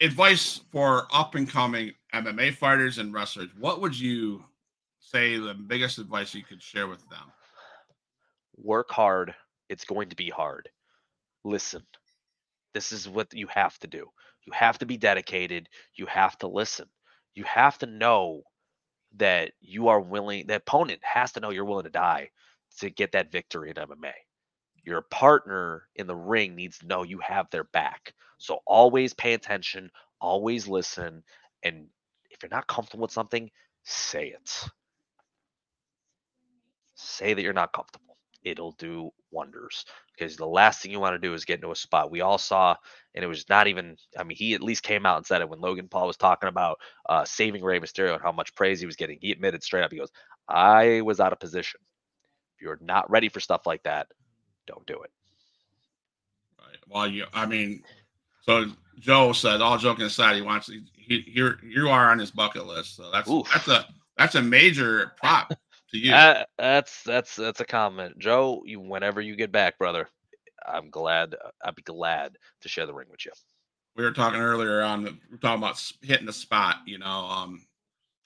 [0.00, 3.50] advice for up and coming MMA fighters and wrestlers.
[3.58, 4.44] What would you
[5.10, 7.32] say the biggest advice you could share with them?
[8.62, 9.34] work hard.
[9.68, 10.68] It's going to be hard.
[11.44, 11.82] Listen,
[12.74, 14.06] this is what you have to do.
[14.46, 15.68] You have to be dedicated.
[15.94, 16.86] You have to listen.
[17.34, 18.42] You have to know
[19.16, 22.30] that you are willing, the opponent has to know you're willing to die
[22.78, 24.12] to get that victory in MMA.
[24.84, 28.12] Your partner in the ring needs to know you have their back.
[28.38, 29.90] So always pay attention,
[30.20, 31.22] always listen.
[31.62, 31.86] And
[32.30, 33.50] if you're not comfortable with something,
[33.84, 34.68] say it.
[36.98, 38.08] Say that you're not comfortable
[38.44, 39.84] it'll do wonders
[40.16, 42.10] because the last thing you want to do is get into a spot.
[42.10, 42.74] We all saw,
[43.14, 45.48] and it was not even, I mean, he at least came out and said it
[45.48, 46.78] when Logan Paul was talking about
[47.08, 49.18] uh, saving Rey Mysterio and how much praise he was getting.
[49.20, 50.12] He admitted straight up, he goes,
[50.48, 51.80] I was out of position.
[52.56, 54.08] If you're not ready for stuff like that,
[54.66, 55.10] don't do it.
[56.58, 56.78] Right.
[56.88, 57.82] Well, you, I mean,
[58.42, 58.66] so
[58.98, 62.96] Joe said, all joking aside, he wants he, here you are on his bucket list.
[62.96, 63.48] So that's Oof.
[63.52, 63.86] that's a
[64.16, 65.52] that's a major prop
[65.92, 66.12] to you.
[66.14, 68.62] Uh, that's that's that's a comment, Joe.
[68.64, 70.08] You whenever you get back, brother,
[70.66, 71.34] I'm glad.
[71.64, 73.32] I'd be glad to share the ring with you.
[73.96, 77.60] we were talking earlier on we were talking about hitting the spot you know um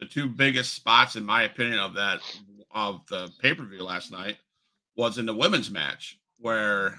[0.00, 2.20] the two biggest spots in my opinion of that
[2.74, 4.36] of the pay-per-view last night
[4.96, 6.98] was in the women's match where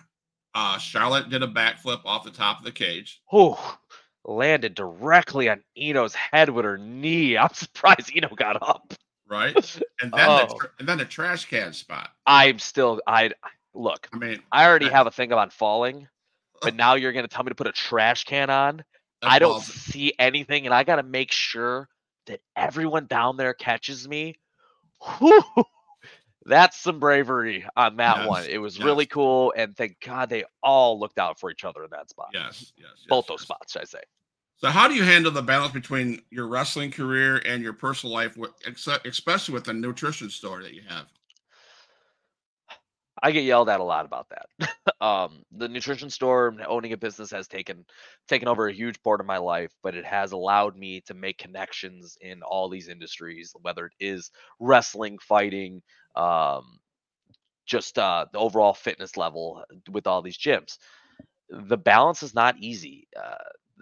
[0.55, 3.77] uh charlotte did a backflip off the top of the cage Oh,
[4.25, 7.37] landed directly on Iyo's head with her knee.
[7.37, 8.93] I'm surprised Eno got up.
[9.27, 9.55] Right
[10.01, 10.57] and then the Oh.
[10.59, 13.31] tr- and then the trash can spot I'm still I
[13.73, 14.07] look.
[14.13, 14.93] i mean I already Right.
[14.95, 16.07] have a thing about falling,
[16.61, 18.83] but now you're gonna tell me to put a trash can on.
[19.21, 21.87] I don't see anything, and I gotta make sure
[22.27, 24.35] that everyone down there catches me.
[25.19, 25.43] Whew,
[26.45, 28.45] that's some bravery on that one.
[28.45, 28.85] It was yes.
[28.85, 32.29] really cool, and thank God they all looked out for each other in that spot.
[32.33, 33.43] yes yes, yes Both those yes.
[33.47, 34.01] spots, I say.
[34.63, 38.37] So how do you handle the balance between your wrestling career and your personal life
[39.05, 41.07] especially with the nutrition store that you have
[43.23, 44.69] I get yelled at a lot about that.
[45.01, 47.85] um, the nutrition store owning a business has taken
[48.27, 51.37] taken over a huge part of my life, but it has allowed me to make
[51.37, 55.81] connections in all these industries, whether it is wrestling, fighting,
[56.17, 56.79] um,
[57.65, 60.77] just uh, the overall fitness level with all these gyms.
[61.49, 63.07] The balance is not easy.
[63.15, 63.35] Uh,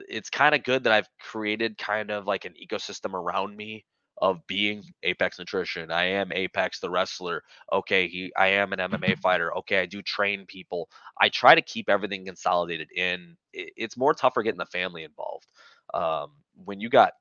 [0.09, 3.85] it's kind of good that I've created kind of like an ecosystem around me
[4.21, 5.91] of being Apex Nutrition.
[5.91, 7.43] I am Apex the wrestler.
[7.73, 9.55] Okay he i am an mma fighter.
[9.59, 10.89] Okay i do train people.
[11.19, 13.35] I try to keep everything consolidated in.
[13.53, 15.47] It- it's more tougher getting the family involved.
[15.93, 16.31] Um,
[16.65, 17.13] when you got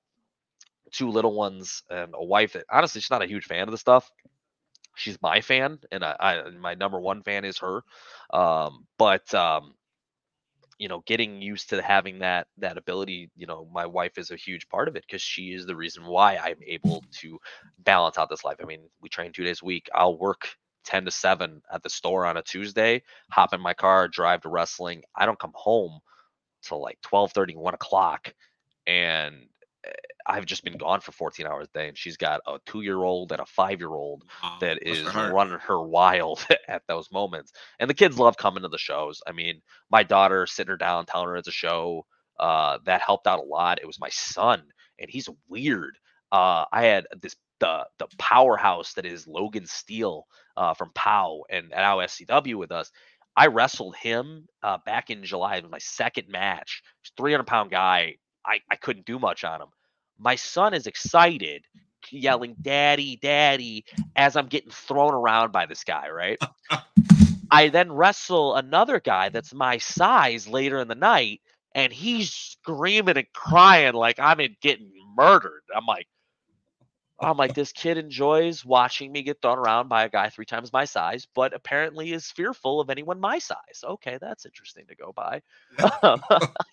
[0.92, 3.78] two little ones and a wife that honestly she's not a huge fan of the
[3.78, 4.10] stuff.
[4.96, 7.82] She's my fan and i, I my number one fan is her.
[8.32, 9.74] Um, but um,
[10.80, 14.36] you know getting used to having that that ability you know my wife is a
[14.36, 17.38] huge part of it because she is the reason why i'm able to
[17.80, 18.56] balance out this life.
[18.60, 19.88] I mean we train two days a week.
[19.94, 20.48] I'll work
[20.84, 24.48] 10 to 7 at the store on a tuesday hop in my car drive to
[24.48, 25.02] wrestling.
[25.14, 26.00] I don't come home
[26.62, 28.34] till like 12 30 1 o'clock
[28.86, 29.34] and
[30.26, 32.98] i've just been gone for 14 hours a day and she's got a two year
[33.02, 37.10] old and a five year old Wow, that is her running her wild at those
[37.12, 37.52] moments.
[37.78, 39.20] And the kids love coming to the shows.
[39.26, 39.60] I mean,
[39.90, 42.06] my daughter sitting her down, telling her it's a show.
[42.38, 43.78] Uh, that helped out a lot.
[43.80, 44.62] It was my son,
[44.98, 45.98] and he's weird.
[46.32, 51.68] Uh, I had this the the powerhouse that is Logan Steele uh, from POW and
[51.70, 52.90] now SCW with us.
[53.36, 55.56] I wrestled him uh, back in July.
[55.56, 56.82] It was my second match.
[57.02, 58.16] He's 300 pound guy.
[58.44, 59.68] I, I couldn't do much on him.
[60.20, 61.64] My son is excited,
[62.10, 63.84] yelling, Daddy, Daddy,
[64.16, 66.38] as I'm getting thrown around by this guy, right?
[67.50, 71.40] I then wrestle another guy that's my size later in the night,
[71.74, 75.62] and he's screaming and crying like I'm in getting murdered.
[75.74, 76.06] I'm like,
[77.22, 80.72] I'm like, this kid enjoys watching me get thrown around by a guy three times
[80.72, 83.84] my size, but apparently is fearful of anyone my size.
[83.84, 85.42] Okay, that's interesting to go by.
[85.78, 86.20] nice,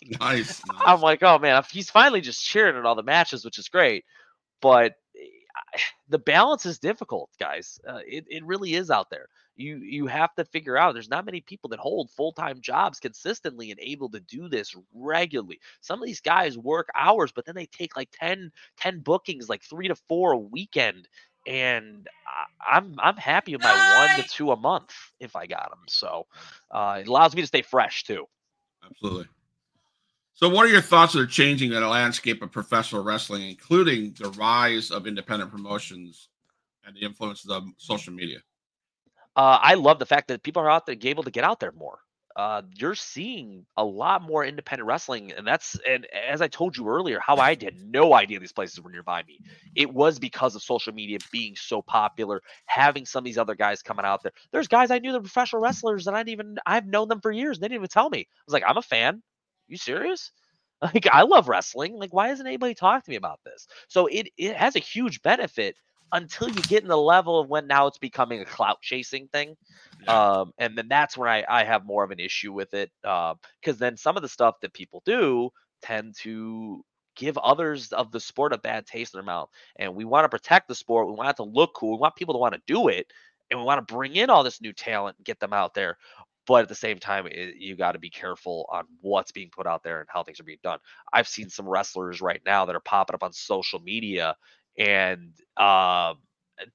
[0.20, 0.62] nice.
[0.86, 4.04] I'm like, oh man, he's finally just cheering at all the matches, which is great.
[4.62, 5.78] But eh,
[6.08, 7.78] the balance is difficult, guys.
[7.86, 9.28] Uh, it, it really is out there.
[9.58, 13.70] You you have to figure out there's not many people that hold full-time jobs consistently
[13.70, 17.66] and able to do this regularly some of these guys work hours but then they
[17.66, 21.08] take like 10 10 bookings like three to four a weekend
[21.46, 25.70] and I, i'm i'm happy with my one to two a month if i got
[25.70, 26.26] them so
[26.70, 28.26] uh, it allows me to stay fresh too
[28.84, 29.26] Absolutely.
[30.34, 34.30] So, what are your thoughts that are changing the landscape of professional wrestling, including the
[34.30, 36.28] rise of independent promotions
[36.84, 38.38] and the influences of social media?
[39.38, 41.72] Uh, i love the fact that people are out there able to get out there
[41.72, 42.00] more
[42.36, 46.88] uh, you're seeing a lot more independent wrestling, and that's and as I told you
[46.88, 49.40] earlier, how I had no idea these places were nearby me.
[49.74, 53.82] It was because of social media being so popular, having some of these other guys
[53.82, 54.32] coming out there.
[54.52, 57.20] There's guys I knew that were professional wrestlers, and I didn't even I've known them
[57.20, 57.56] for years.
[57.58, 58.20] And they didn't even tell me.
[58.20, 59.22] I was like, I'm a fan.
[59.68, 60.32] You serious?
[60.80, 61.94] Like I love wrestling.
[61.96, 63.66] Like why hasn't anybody talked to me about this?
[63.88, 65.76] So it it has a huge benefit
[66.12, 69.56] until you get in the level of when now it's becoming a clout chasing thing.
[70.06, 72.90] Um, and then that's where I, I have more of an issue with it.
[73.02, 75.50] Because then some of the stuff that people do
[75.82, 76.84] tend to
[77.16, 79.50] give others of the sport a bad taste in their mouth.
[79.76, 81.08] And we want to protect the sport.
[81.08, 81.96] We want it to look cool.
[81.96, 83.06] We want people to want to do it.
[83.50, 85.96] And we want to bring in all this new talent and get them out there.
[86.46, 89.66] But at the same time, it, you got to be careful on what's being put
[89.66, 90.78] out there and how things are being done.
[91.12, 94.34] I've seen some wrestlers right now that are popping up on social media,
[94.78, 96.18] and um,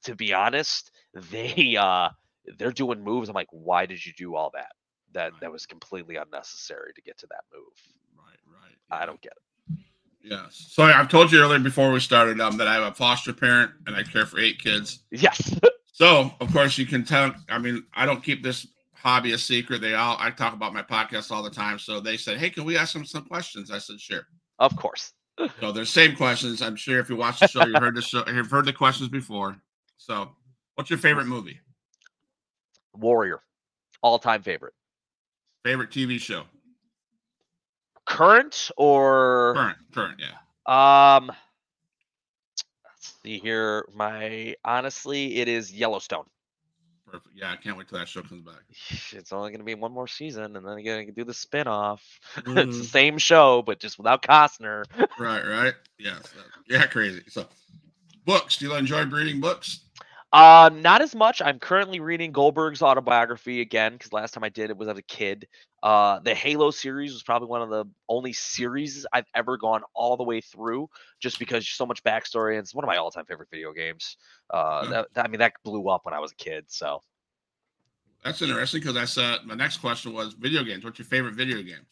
[0.04, 0.92] to be honest,
[1.32, 2.10] they uh,
[2.58, 3.30] they're doing moves.
[3.30, 4.74] I'm like, why did you do all that?
[5.14, 5.42] That Right.
[5.42, 7.74] that was completely unnecessary to get to that move.
[8.18, 9.02] Right, right.
[9.02, 9.78] I don't get it.
[10.26, 10.68] Yes.
[10.72, 13.72] So, I've told you earlier before we started um, that I have a foster parent
[13.88, 15.00] and I care for eight kids.
[15.12, 15.60] Yes.
[15.96, 17.36] So, of course, you can tell.
[17.50, 19.80] I mean, I don't keep this hobby a secret.
[19.80, 21.78] They all I talk about my podcast all the time.
[21.78, 24.26] So they said, "Hey, can we ask them some questions?" I said, "Sure."
[24.58, 25.14] of course.
[25.60, 26.62] So they're same questions.
[26.62, 29.10] I'm sure if you watch the show, you heard the show, you've heard the questions
[29.10, 29.58] before.
[29.98, 30.30] So,
[30.76, 31.60] what's your favorite movie?
[32.96, 33.42] Warrior.
[34.02, 34.74] All time favorite.
[35.64, 36.44] Favorite TV show?
[38.06, 41.18] Current or Current, current, yeah.
[41.18, 41.28] um
[42.86, 43.88] let's see here.
[43.94, 46.26] My honestly, it is Yellowstone.
[47.14, 47.36] Perfect.
[47.36, 48.64] Yeah, I can't wait till that show comes back.
[49.12, 51.34] It's only going to be one more season, and then again, I can do the
[51.34, 52.04] spin-off.
[52.38, 52.78] it's Mhm.
[52.80, 54.84] the same show, but just without Costner.
[55.20, 55.74] Right, right.
[56.00, 56.22] Yes.
[56.32, 57.22] that- yeah, crazy.
[57.28, 57.46] So,
[58.26, 58.58] books.
[58.58, 59.82] Do you enjoy reading books?
[60.32, 61.40] Uh, not as much.
[61.40, 65.04] I'm currently reading Goldberg's autobiography again because last time I did it was as a
[65.04, 65.48] kid.
[65.84, 70.16] Uh, the Halo series was probably one of the only series I've ever gone all
[70.16, 73.50] the way through, just because so much backstory and it's one of my all-time favorite
[73.52, 74.16] video games.
[74.50, 74.90] Uh, Yeah.
[74.90, 76.66] that, that- I mean that blew up when I was a kid.
[76.70, 77.02] So
[78.24, 80.86] That's interesting because I said my next question was video games.
[80.86, 81.86] What's your favorite video game?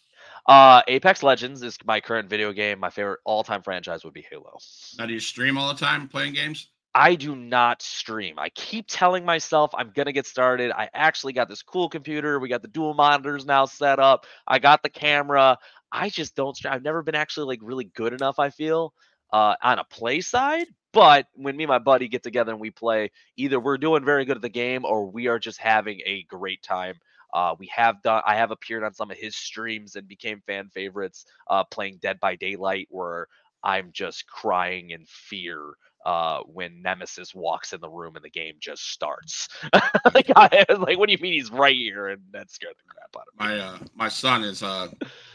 [0.46, 2.80] Uh, Apex Legends is my current video game.
[2.80, 4.58] My favorite all-time franchise would be Halo.
[4.98, 6.70] Now, do you stream all the time playing games?
[6.94, 8.38] I do not stream.
[8.38, 10.72] I keep telling myself I'm gonna get started.
[10.72, 12.40] I actually got this cool computer.
[12.40, 14.26] We got the dual monitors now set up.
[14.46, 15.58] I got the camera.
[15.92, 16.56] I just don't.
[16.56, 16.74] Stream.
[16.74, 18.40] I've never been actually like really good enough.
[18.40, 18.94] I feel
[19.32, 20.68] uh, on a play side.
[20.94, 24.26] But when me and my buddy get together and we play, either we're doing very
[24.26, 26.96] good at the game or we are just having a great time.
[27.34, 28.22] Uh, we have done.
[28.26, 31.26] I have appeared on some of his streams and became fan favorites.
[31.50, 33.28] Uh, playing Dead by Daylight, where
[33.64, 35.76] I'm just crying in fear
[36.06, 39.50] uh, when Nemesis walks in the room and the game just starts.
[40.14, 42.08] like, I, like, what do you mean he's right here?
[42.10, 43.58] And that scared the crap out of me.
[43.58, 44.88] My uh, my son is uh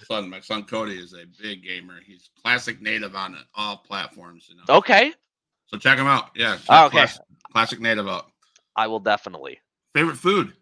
[0.07, 0.29] son.
[0.29, 2.01] My son Cody is a big gamer.
[2.05, 4.47] He's classic native on all platforms.
[4.49, 4.77] You know.
[4.79, 5.12] Okay,
[5.67, 6.31] So check him out.
[6.35, 6.59] Yeah.
[6.69, 6.99] Oh, okay.
[6.99, 8.31] Classic, classic native out.
[8.77, 9.59] I will definitely.
[9.95, 10.53] Favorite food?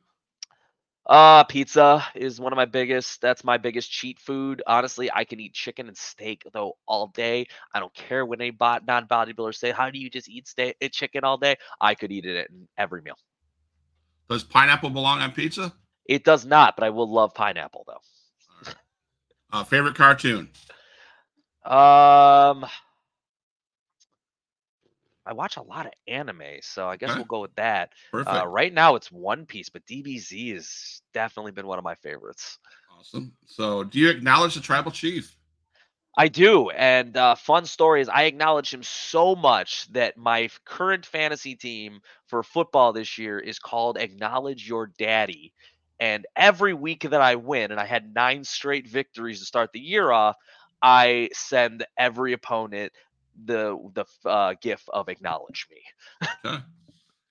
[1.07, 3.21] Uh, pizza is one of my biggest.
[3.21, 4.63] That's my biggest cheat food.
[4.67, 7.47] Honestly, I can eat chicken and steak though all day.
[7.75, 10.77] I don't care when a bot non bodybuilders say, "How do you just eat steak,
[10.83, 13.19] uh, chicken all day?" I could eat it in every meal.
[14.31, 15.75] Does pineapple belong on pizza?
[16.07, 18.01] It does not, but I will love pineapple though.
[18.67, 18.77] Right.
[19.53, 20.49] Uh, favorite cartoon?
[21.65, 22.67] Um,
[25.27, 27.93] I watch a lot of anime, so I guess we'll go with that.
[28.11, 28.37] Perfect.
[28.37, 32.59] Uh, right now, it's One Piece, but DBZ has definitely been one of my favorites.
[32.99, 33.33] Awesome.
[33.47, 35.35] So, do you acknowledge the tribal chief?
[36.17, 41.05] I do, and uh, fun story is I acknowledge him so much that my current
[41.05, 45.53] fantasy team for football this year is called Acknowledge Your Daddy.
[45.99, 49.81] And every week that I win, and I had nine straight victories to start the
[49.81, 50.37] year off,
[50.83, 52.93] I send every opponent
[53.43, 56.29] the the uh, gif of acknowledge me.
[56.45, 56.63] Okay.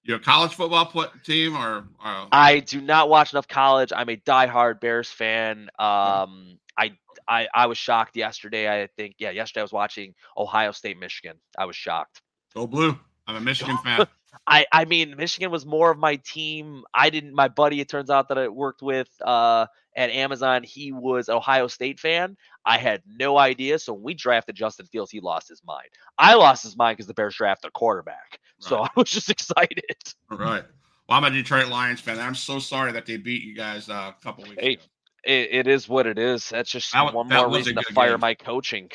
[0.05, 0.91] You're a college football
[1.23, 3.93] team, or, or I do not watch enough college.
[3.95, 5.69] I'm a diehard Bears fan.
[5.79, 6.91] Um, I,
[7.25, 8.83] I I was shocked yesterday.
[8.83, 11.37] I think yeah, yesterday I was watching Ohio State Michigan.
[11.57, 12.21] I was shocked.
[12.53, 12.99] go blue?
[13.27, 14.05] I'm a Michigan fan.
[14.47, 16.83] I I mean, Michigan was more of my team.
[16.93, 17.33] I didn't.
[17.33, 21.67] My buddy, it turns out that I worked with uh, at Amazon, he was Ohio
[21.67, 22.35] State fan.
[22.65, 23.77] I had no idea.
[23.79, 25.87] So when we drafted Justin Fields, he lost his mind.
[26.17, 28.39] I lost his mind because the Bears drafted a quarterback.
[28.59, 29.83] So I was just excited.
[30.29, 30.63] Right.
[31.09, 32.19] Well, I'm a Detroit Lions fan.
[32.19, 34.83] I'm so sorry that they beat you guys uh, a couple weeks Hey, ago.
[35.25, 36.49] it, it is what it is.
[36.49, 38.19] That's just That one that more reason to fire game.
[38.21, 38.89] my coaching.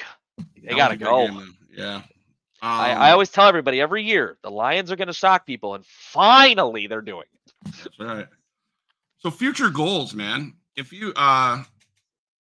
[0.63, 1.27] They a good go.
[1.29, 1.57] game.
[1.77, 2.03] Yeah.
[2.61, 5.75] I, Um, I always tell everybody every year the Lions are going to shock people,
[5.75, 7.73] and finally they're doing it.
[7.85, 8.27] That's right.
[9.19, 10.55] So future goals, man.
[10.79, 11.65] If you uh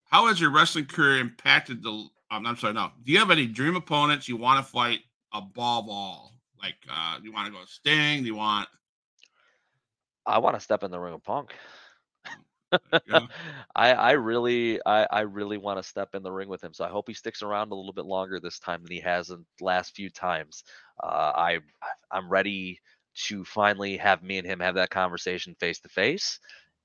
[0.05, 2.91] how has your wrestling career impacted the um, I'm sorry, no.
[3.05, 5.01] Do you have any dream opponents you want to fight
[5.33, 6.35] above all?
[6.63, 8.21] Like uh do you want to go Sting?
[8.21, 8.69] Do you want
[10.25, 11.53] I want to step in the ring of Punk.
[13.07, 13.27] yeah,
[13.75, 16.75] I I really I I really want to step in the ring with him.
[16.75, 19.31] So I hope he sticks around a little bit longer this time than he has
[19.31, 20.63] in the last few times.
[21.03, 21.59] Uh, I
[22.13, 22.81] I'm ready
[23.27, 26.39] to finally have me and him have that conversation face to face,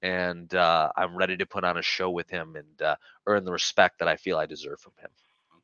[0.03, 2.95] and uh, I'm ready to put on a show with him and uh,
[3.25, 5.09] earn the respect that I feel I deserve from him.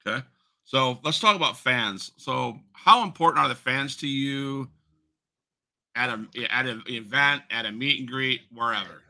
[0.08, 0.26] okay.
[0.64, 2.12] So let's talk about fans.
[2.18, 4.70] So how important are the fans to you
[5.96, 9.04] at a at an event, at a meet and greet, wherever?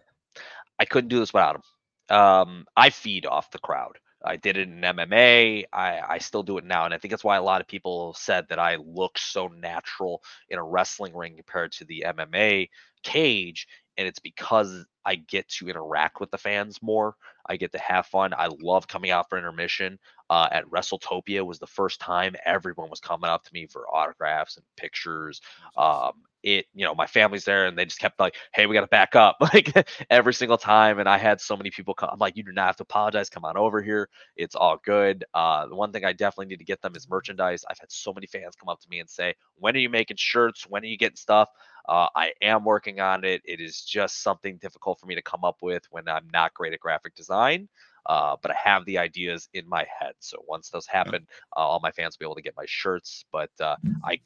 [0.80, 1.62] I couldn't do this without
[2.10, 2.18] them.
[2.18, 4.00] Um, I feed off the crowd.
[4.24, 5.66] I did it in MMA.
[5.72, 6.86] I, I still do it now.
[6.86, 10.22] And I think that's why a lot of people said that I look so natural
[10.50, 12.70] in a wrestling ring compared to the MMA
[13.04, 13.68] cage.
[13.98, 17.16] And it's because I get to interact with the fans more.
[17.50, 18.34] I get to have fun.
[18.34, 20.00] I love coming out for intermission.
[20.30, 24.58] Uh, at WrestleTopia was the first time everyone was coming up to me for autographs
[24.58, 25.42] and pictures.
[25.76, 28.82] Um, it, you know, my family's there and they just kept like, hey, we got
[28.82, 29.74] to back up like
[30.12, 31.00] every single time.
[31.00, 32.10] And I had so many people come.
[32.14, 33.30] I'm like, you do not have to apologize.
[33.30, 34.10] Come on over here.
[34.38, 35.26] It's all good.
[35.34, 37.66] Uh, the one thing I definitely need to get them is merchandise.
[37.70, 40.18] I've had so many fans come up to me and say, when are you making
[40.18, 40.68] shirts?
[40.70, 41.50] When are you getting stuff?
[41.90, 43.42] Uh, I am working on it.
[43.46, 46.74] It is just something difficult for me to come up with when I'm not great
[46.74, 47.68] at graphic design.
[48.06, 50.14] Uh, but I have the ideas in my head.
[50.20, 51.28] So once those happen,
[51.58, 53.26] uh, all my fans will be able to get my shirts.
[53.32, 54.20] But uh, I,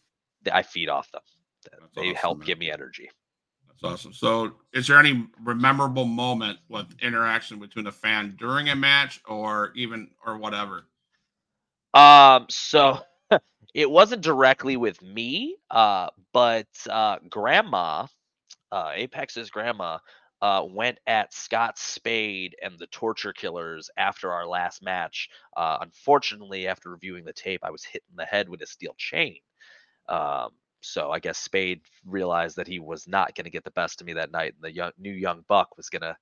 [0.52, 1.22] I feed off them.
[1.72, 2.48] That's They awesome, help man.
[2.48, 3.10] give me energy.
[3.70, 4.14] That's awesome.
[4.14, 9.72] So, is there any memorable moment with interaction between a fan during a match, or
[9.76, 10.86] even or whatever?
[11.94, 13.00] Um, so
[13.74, 18.06] it wasn't directly with me, uh, but uh, grandma,
[18.72, 19.98] uh, Apex's grandma,
[20.42, 25.30] uh, went at Scott Spade and the Torture Killers after our last match.
[25.56, 28.94] Uh, unfortunately, after reviewing the tape, I was hit in the head with a steel
[28.98, 29.38] chain.
[30.10, 30.50] Um,
[30.82, 34.08] so I guess Spade realized that he was not going to get the best of
[34.08, 36.18] me that night, and the young, new young buck was going to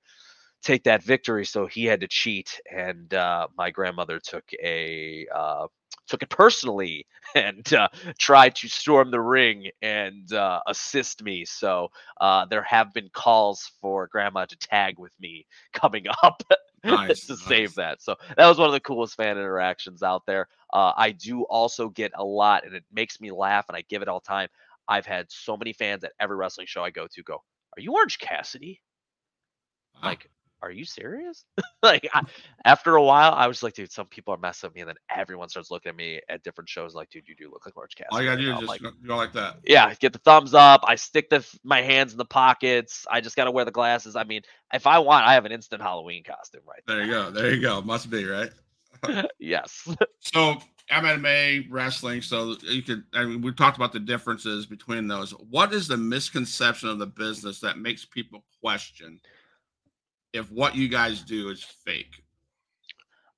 [0.62, 1.44] take that victory.
[1.44, 5.66] So he had to cheat, and uh, my grandmother took a uh,
[6.12, 7.88] took it personally and uh,
[8.18, 11.46] tried to storm the ring and uh, assist me.
[11.46, 11.90] So
[12.20, 16.42] uh, there have been calls for grandma to tag with me coming up.
[16.84, 17.42] Nice, to nice.
[17.44, 18.02] save that.
[18.02, 20.48] So that was one of the coolest fan interactions out there.
[20.72, 24.02] Uh, I do also get a lot, and it makes me laugh, and I give
[24.02, 24.48] it all time.
[24.88, 27.94] I've had so many fans at every wrestling show I go to go, "Are you
[27.94, 28.80] Orange Cassidy?"
[29.94, 30.08] Wow.
[30.08, 30.28] Like,
[30.62, 31.44] are you serious?
[31.82, 32.22] like, I,
[32.64, 34.96] after a while, I was like, dude, some people are messing with me, and then
[35.14, 37.94] everyone starts looking at me at different shows, like, dude, you do look like Orange
[37.96, 38.08] Cassidy.
[38.12, 39.56] all you gotta do is just I'm like, go, like that.
[39.64, 40.82] yeah, get the thumbs up.
[40.86, 43.06] I stick the my hands in the pockets.
[43.10, 44.16] I just gotta wear the glasses.
[44.16, 44.42] I mean,
[44.72, 47.30] if I want, I have an instant Halloween costume right There you go.
[47.30, 47.82] There you go.
[47.82, 48.50] Must be right.
[49.38, 49.88] yes.
[50.20, 50.56] So
[50.90, 52.22] MMA wrestling.
[52.22, 53.04] So you could.
[53.14, 55.32] I mean, we talked about the differences between those.
[55.32, 59.20] What is the misconception of the business that makes people question
[60.32, 62.22] if what you guys do is fake?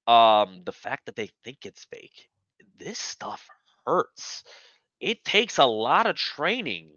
[0.07, 2.29] um the fact that they think it's fake
[2.79, 3.49] this stuff
[3.87, 4.45] hurts.
[5.01, 6.91] It takes a lot of training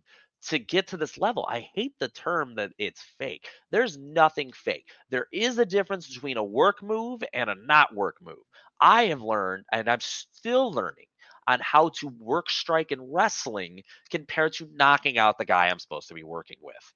[0.48, 1.45] to get to this level.
[1.50, 3.48] I hate the term that it's fake.
[3.72, 4.88] There's nothing fake.
[5.10, 8.38] There is a difference between a work move and a not work move.
[8.80, 11.06] I have learned and i'm still learning
[11.48, 13.82] on how to work strike in wrestling
[14.12, 16.93] compared to knocking out the guy i'm supposed to be working with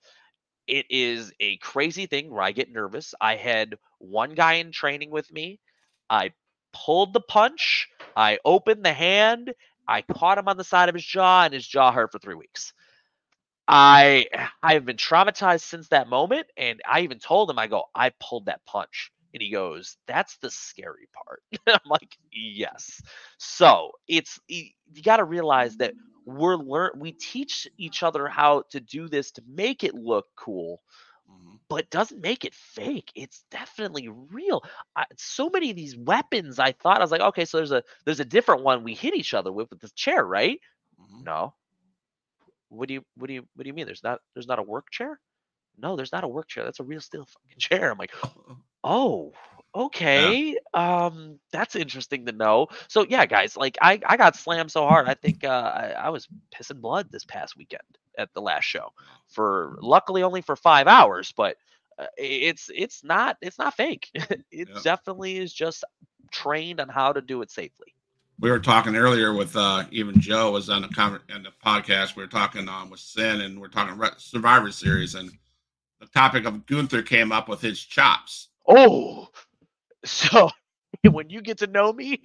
[0.67, 5.11] it is a crazy thing where i get nervous i had one guy in training
[5.11, 5.59] with me
[6.11, 6.33] I
[6.73, 9.53] pulled the punch, I opened the hand,
[9.87, 12.35] I caught him on the side of his jaw, and his jaw hurt for three
[12.35, 12.73] weeks.
[13.67, 14.27] I
[14.61, 18.11] I have been traumatized since that moment, and I even told him, I go, I
[18.19, 19.11] pulled that punch.
[19.33, 21.41] And he goes, That's the scary part.
[21.67, 23.01] I'm like, Yes.
[23.37, 24.69] So it's you
[25.03, 25.93] got to realize that
[26.25, 30.81] we're learn we teach each other how to do this to make it look cool
[31.27, 31.59] Mhm.
[31.69, 33.11] but doesn't make it fake.
[33.15, 34.63] It's definitely real.
[34.95, 37.83] I, so many of these weapons, I thought I was like, okay, so there's a
[38.05, 40.59] there's a different one we hit each other with with this chair, right?
[40.97, 41.25] Mhm.
[41.25, 41.55] No.
[42.69, 43.85] what do you what do you what do you mean?
[43.85, 45.19] There's not there's not a work chair?
[45.77, 46.63] No, there's not a work chair.
[46.63, 47.91] That's a real steel fucking chair.
[47.91, 48.11] I'm like,
[48.83, 49.33] oh,
[49.75, 50.55] okay.
[50.73, 52.67] Um, that's interesting to know.
[52.87, 55.07] So yeah, guys, like I I got slammed so hard.
[55.07, 57.81] I think uh, I, I was pissing blood this past weekend
[58.17, 58.91] at the last show
[59.27, 61.57] for luckily only for five hours, but
[61.99, 64.09] uh, it's it's not it's not fake.
[64.51, 64.79] it Yeah.
[64.83, 65.83] definitely is just
[66.31, 67.93] trained on how to do it safely.
[68.39, 72.15] we were talking earlier with uh, even Joe was on the conver- on the podcast.
[72.15, 75.31] We were talking um, with Sin and we're talking Re- Survivor Series, and
[75.99, 78.47] the topic of Gunther came up with his chops.
[78.71, 79.29] Oh,
[80.05, 80.49] so
[81.09, 82.21] when you get to know me,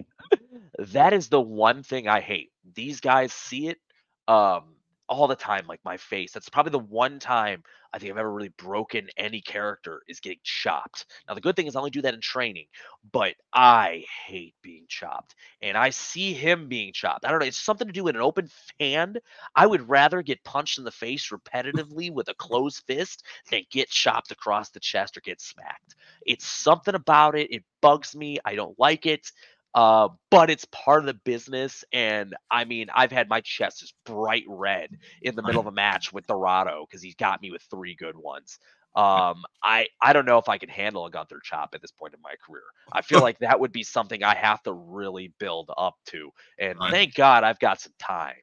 [0.79, 2.51] that is the one thing I hate.
[2.75, 3.79] These guys see it
[4.27, 4.75] um,
[5.09, 6.33] all the time, like my face.
[6.33, 7.63] That's probably the one time
[7.93, 11.05] I think I've ever really broken any character is getting chopped.
[11.27, 12.67] Now, the good thing is I only do that in training,
[13.11, 15.35] but I hate being chopped.
[15.61, 17.25] And I see him being chopped.
[17.25, 17.45] I don't know.
[17.45, 19.19] It's something to do with an open hand.
[19.55, 23.89] I would rather get punched in the face repetitively with a closed fist than get
[23.89, 25.95] chopped across the chest or get smacked.
[26.25, 27.51] It's something about it.
[27.51, 28.39] It bugs me.
[28.45, 29.31] I don't like it.
[29.75, 31.83] Uh, but it's part of the business.
[31.93, 35.71] And I mean, I've had my chest is bright red in the middle of a
[35.71, 38.59] match with Dorado because he's got me with three good ones.
[38.95, 42.15] Um, I I don't know if I can handle a Gunther chop at this point
[42.15, 42.63] in my career.
[42.91, 46.31] I feel like that would be something I have to really build up to.
[46.57, 46.91] And Right.
[46.91, 48.35] thank God I've got some time.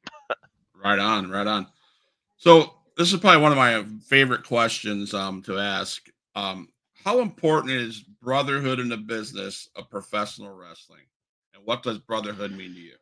[0.75, 1.67] Right on, right on.
[2.37, 6.07] So this is probably one of my favorite questions um, to ask.
[6.35, 6.69] Um,
[7.05, 11.03] how important is brotherhood in the business of professional wrestling,
[11.55, 12.97] and what does brotherhood mean to you?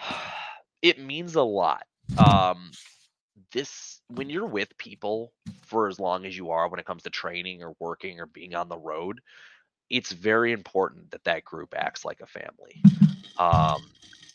[0.82, 1.84] it means a lot.
[2.24, 2.70] Um,
[3.52, 5.32] this when you're with people
[5.62, 8.54] for as long as you are when it comes to training or working or being
[8.54, 9.20] on the road,
[9.88, 12.82] it's very important that that group acts like a family.
[13.38, 13.82] Um,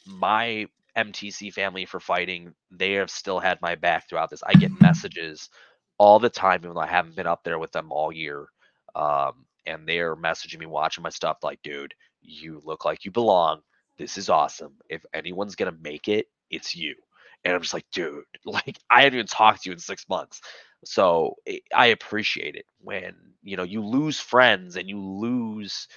[0.06, 4.44] my MTC family for fighting, they have still had my back throughout this.
[4.44, 5.50] I get messages
[5.98, 8.48] all the time, even though I haven't been up there with them all year.
[8.96, 11.94] Um, and they're messaging me, watching my stuff, like, dude,
[12.28, 13.62] you look like you belong.
[13.98, 14.74] This is awesome.
[14.90, 16.96] If anyone's gonna make it, it's you.
[17.44, 20.42] And I'm just like, dude, like I haven't even talked to you in six months.
[20.86, 25.88] So it, I appreciate it when you know you lose friends and you lose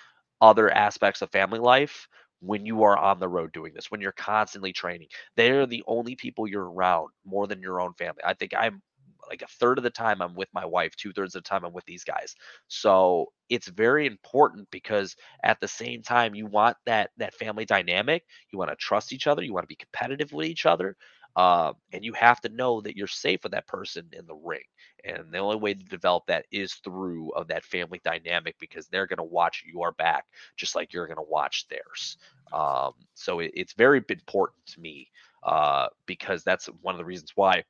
[0.41, 2.07] other aspects of family life
[2.41, 5.09] when you are on the road doing this, when you're constantly training.
[5.37, 8.23] They're the only people you're around more than your own family.
[8.25, 8.81] I think I'm
[9.29, 11.65] like a third of the time I'm with my wife, two thirds of the time
[11.65, 12.35] I'm with these guys.
[12.69, 18.25] So it's very important because at the same time you want that that family dynamic.
[18.51, 19.43] You want to trust each other.
[19.43, 20.97] You want to be competitive with each other.
[21.37, 24.65] Um, and you have to know that you're safe with that person in the ring.
[25.05, 29.07] And the only way to develop that is through of that family dynamic because they're
[29.07, 30.25] going to watch your back
[30.57, 32.17] just like you're going to watch theirs.
[32.53, 35.09] Um, so it, it's very important to me
[35.45, 37.63] uh, because that's one of the reasons why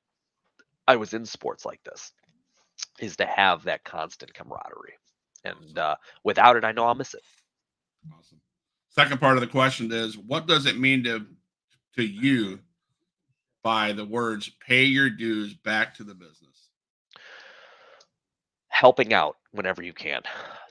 [0.88, 2.12] I was in sports like this
[2.98, 4.98] is to have that constant camaraderie.
[5.44, 7.22] And uh, without it, I know I'll miss it.
[8.12, 8.40] Awesome.
[8.88, 11.26] Second part of the question is, what does it mean to
[11.94, 12.58] to you
[13.62, 16.68] by the words "pay your dues back to the business"?
[18.78, 20.22] helping out whenever you can,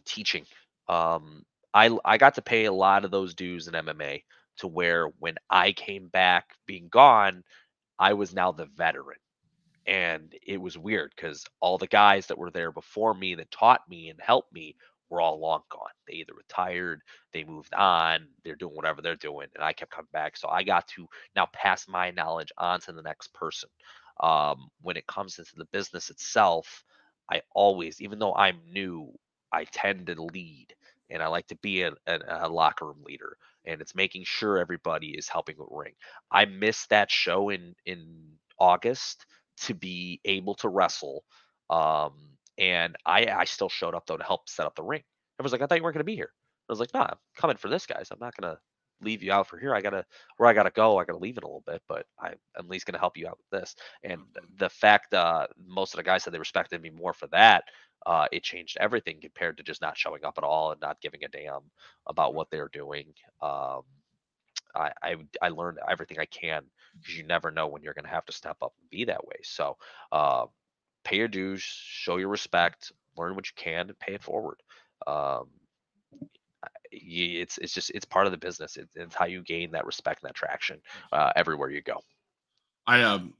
[0.06, 0.46] teaching.
[0.88, 4.24] Um, I I got to pay a lot of those dues in MMA
[4.60, 7.44] to where when I came back being gone,
[8.00, 9.18] I was now the veteran.
[9.88, 13.82] And it was weird because all the guys that were there before me that taught
[13.90, 14.76] me and helped me
[15.10, 15.90] were all long gone.
[16.08, 17.02] They either retired,
[17.34, 20.38] they moved on, they're doing whatever they're doing, and I kept coming back.
[20.38, 23.70] So I got to now pass my knowledge on to the next person.
[24.22, 26.84] Um, when it comes into the business itself,
[27.32, 29.12] I always, even though I'm new,
[29.54, 30.68] I tend to lead
[31.10, 33.38] and I like to be a, a, a locker room leader.
[33.66, 35.94] And it's making sure everybody is helping with ring.
[36.32, 38.26] I missed that show in in
[38.60, 39.26] August
[39.62, 41.24] to be able to wrestle.
[41.70, 42.14] Um,
[42.58, 45.04] and I I still showed up though to help set up the ring.
[45.40, 46.32] I was like, I thought you weren't gonna be here.
[46.70, 48.10] I was like, nah, I'm coming for this, guys.
[48.12, 48.58] I'm not gonna
[49.02, 49.76] leave you out for here.
[49.76, 50.06] I gotta
[50.38, 50.98] where I gotta go.
[50.98, 53.28] I gotta leave in a little bit, but I, I'm at least gonna help you
[53.28, 53.76] out with this.
[54.04, 54.22] And
[54.58, 57.66] the fact uh, most of the guys said they respected me more for that,
[58.06, 61.24] uh, it changed everything compared to just not showing up at all and not giving
[61.24, 61.62] a damn
[62.08, 63.14] about what they're doing.
[63.42, 63.84] Um,
[64.76, 66.64] I, I I learned everything I can
[67.00, 69.38] because you never know when you're gonna have to step up and be that way.
[69.44, 69.78] So
[70.12, 70.46] uh,
[71.04, 74.62] pay your dues, show your respect, learn what you can, and pay it forward.
[75.06, 75.48] Um,
[76.92, 78.78] it's it's just it's part of the business.
[78.78, 80.80] It, it's how you gain that respect and that traction
[81.12, 82.02] uh, everywhere you go.
[82.86, 83.34] I um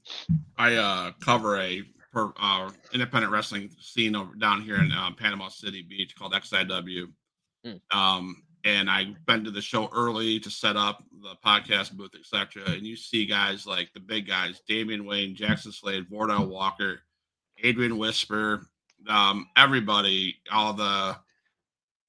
[0.56, 1.82] I uh cover a
[2.12, 7.06] per, uh, independent wrestling scene over down here in uh, Panama City Beach called XIW.
[7.66, 7.80] Mm.
[7.92, 12.64] Um, and I've been to the show early to set up the podcast booth, etc.
[12.70, 17.00] And you see guys like the big guys, Damian Wayne, Jackson Slade, Wardell Walker,
[17.62, 18.66] Adrian Whisper,
[19.08, 21.16] um, everybody, all the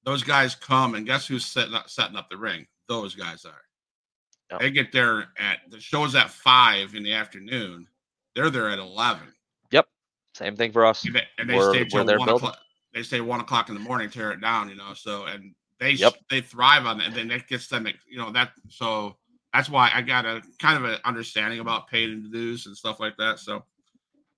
[0.04, 2.66] those guys come and guess who's setting up setting up the ring?
[2.88, 4.58] Those guys are.
[4.58, 7.86] They get there at the show's at five in the afternoon.
[8.34, 9.32] They're there at eleven.
[9.70, 9.86] Yep.
[10.34, 11.04] Same thing for us.
[11.04, 12.58] And they, and they stay till one o'clock.
[12.92, 14.94] They stay one o'clock in the morning, tear it down, you know.
[14.94, 16.14] So and they yep.
[16.28, 19.16] they thrive on it, and then that gets them, you know, that so
[19.52, 23.16] that's why I got a kind of an understanding about paid dues and stuff like
[23.16, 23.38] that.
[23.38, 23.64] So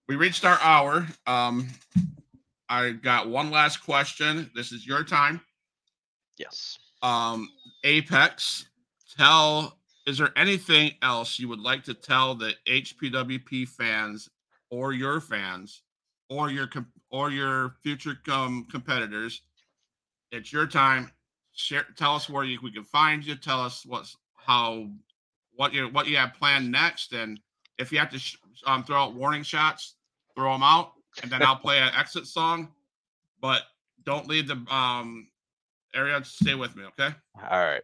[0.09, 1.07] we reached our hour.
[1.26, 1.68] Um,
[2.68, 4.51] I got one last question.
[4.55, 5.40] This is your time.
[6.38, 6.78] Yes.
[7.03, 7.51] Um,
[7.84, 8.66] Apex,
[9.18, 9.76] tell
[10.07, 14.28] is there anything else you would like to tell the HPWP fans
[14.70, 15.82] or your fans
[16.28, 16.68] or your
[17.11, 19.43] or your future com- competitors?
[20.30, 21.11] It's your time.
[21.55, 23.37] Share, tell us where you, we can find you.
[23.37, 24.89] Tell us what's how
[25.55, 27.39] what you what you have planned next, and
[27.79, 29.97] if you have to sh- um, throw out warning shots,
[30.35, 30.93] throw them out,
[31.23, 32.73] and then I'll play an exit song.
[33.41, 33.63] But
[34.05, 35.29] don't leave the um
[35.95, 36.23] area.
[36.25, 37.15] Stay with me, okay?
[37.51, 37.83] All right.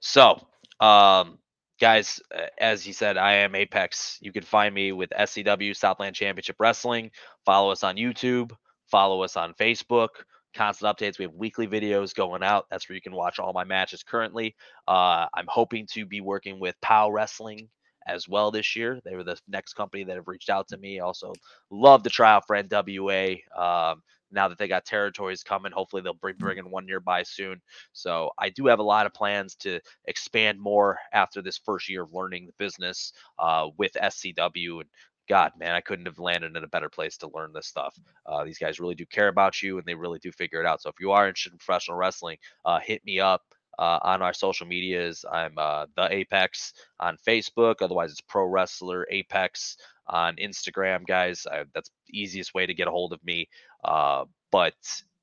[0.00, 0.46] So,
[0.80, 1.38] um,
[1.80, 2.20] guys,
[2.58, 4.18] as he said, I am Apex.
[4.20, 7.10] You can find me with SCW Southland Championship Wrestling.
[7.44, 8.52] Follow us on YouTube.
[8.86, 10.08] Follow us on Facebook.
[10.56, 11.18] Constant updates.
[11.18, 12.66] We have weekly videos going out.
[12.70, 14.56] That's where you can watch all my matches currently.
[14.88, 17.68] Uh, I'm hoping to be working with POW Wrestling
[18.06, 19.00] as well this year.
[19.04, 21.00] They were the next company that have reached out to me.
[21.00, 21.32] Also,
[21.70, 23.40] love to try out for NWA.
[23.56, 24.02] Um,
[24.32, 27.60] now that they got territories coming, hopefully they'll bring bring in one nearby soon.
[27.92, 32.02] So I do have a lot of plans to expand more after this first year
[32.02, 34.80] of learning the business uh, with SCW.
[34.80, 34.88] And
[35.28, 37.98] God, man, I couldn't have landed in a better place to learn this stuff.
[38.26, 40.82] Uh, these guys really do care about you, and they really do figure it out.
[40.82, 43.42] So if you are interested in professional wrestling, uh, hit me up.
[43.78, 45.22] Uh, on our social medias.
[45.30, 47.82] I'm uh, the Apex on Facebook.
[47.82, 51.46] Otherwise, it's Pro Wrestler Apex on Instagram, guys.
[51.46, 53.50] I, that's the easiest way to get a hold of me.
[53.84, 54.72] Uh, but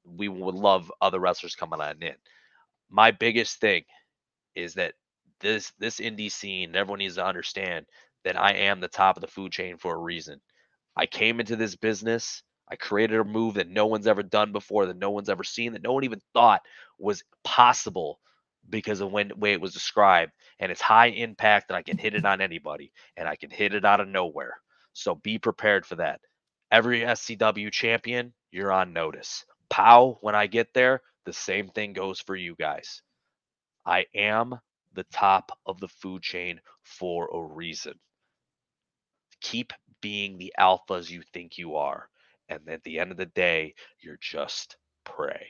[0.06, 2.14] we would love other wrestlers coming on in.
[2.91, 3.86] My biggest thing
[4.54, 4.93] is that
[5.39, 7.88] this this indie scene, everyone needs to understand
[8.24, 10.41] that I am the top of the food chain for a reason.
[10.95, 12.43] I came into this business.
[12.69, 15.74] I created a move that no one's ever done before, that no one's ever seen,
[15.74, 16.61] that no one even thought
[16.99, 18.19] was possible
[18.69, 20.32] because of when way it was described.
[20.59, 23.74] And it's high impact and I can hit it on anybody and I can hit
[23.74, 24.55] it out of nowhere.
[24.93, 26.21] So be prepared for that.
[26.71, 29.45] Every SCW champion, you're on notice.
[29.69, 33.01] POW, when I get there, the same thing goes for you guys.
[33.86, 34.55] I am
[34.93, 37.99] the top of the food chain for a reason.
[39.44, 42.10] Keep being the alphas you think you are.
[42.50, 45.48] And at the end of the day, you're just prey.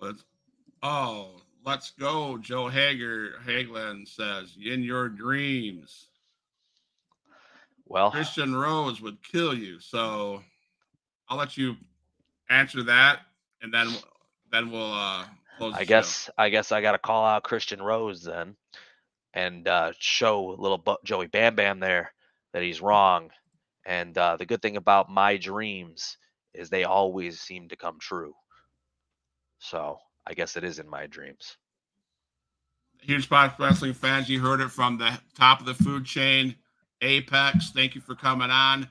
[0.00, 0.24] Let's,
[0.82, 2.38] oh, let's go.
[2.38, 6.06] Joe Hager Hagland says, in your dreams.
[7.86, 9.80] Well, Christian Rose would kill you.
[9.80, 10.42] So
[11.28, 11.76] I'll let you
[12.50, 13.20] answer that,
[13.62, 13.88] and then
[14.52, 15.24] then we'll uh
[15.56, 15.74] close.
[15.74, 16.32] I guess show.
[16.36, 18.56] I guess I got to call out Christian Rose then,
[19.34, 22.12] and uh, show little Joey Bam Bam there
[22.52, 23.30] that he's wrong.
[23.86, 26.18] And uh, the good thing about my dreams
[26.54, 28.34] is they always seem to come true.
[29.58, 31.56] So I guess it is in my dreams.
[33.00, 36.54] Huge Pop Wrestling fans, you heard it from the top of the food chain.
[37.00, 37.70] Apex.
[37.70, 38.88] Thank you for coming on.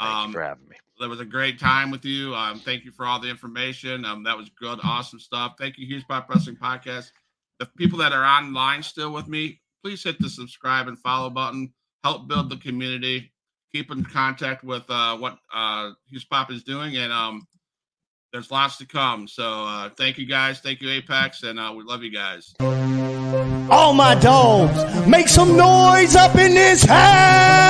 [0.00, 0.76] Thank um, you for having me.
[1.00, 2.34] It was a great time with you.
[2.34, 4.04] Um, thank you for all the information.
[4.04, 5.54] Um, that was good, awesome stuff.
[5.58, 7.12] Thank you, Huge Pop Wrestling Podcast.
[7.58, 11.72] The people that are online still with me, please hit the subscribe and follow button.
[12.04, 13.32] Help build the community.
[13.72, 17.48] Keep in contact with uh, what uh, Huge Pop is doing, and um,
[18.30, 19.26] there's lots to come.
[19.26, 20.60] So uh, thank you guys.
[20.60, 22.54] Thank you, Apex, and uh, we love you guys.
[23.70, 27.68] All my dogs, make some noise up in this house.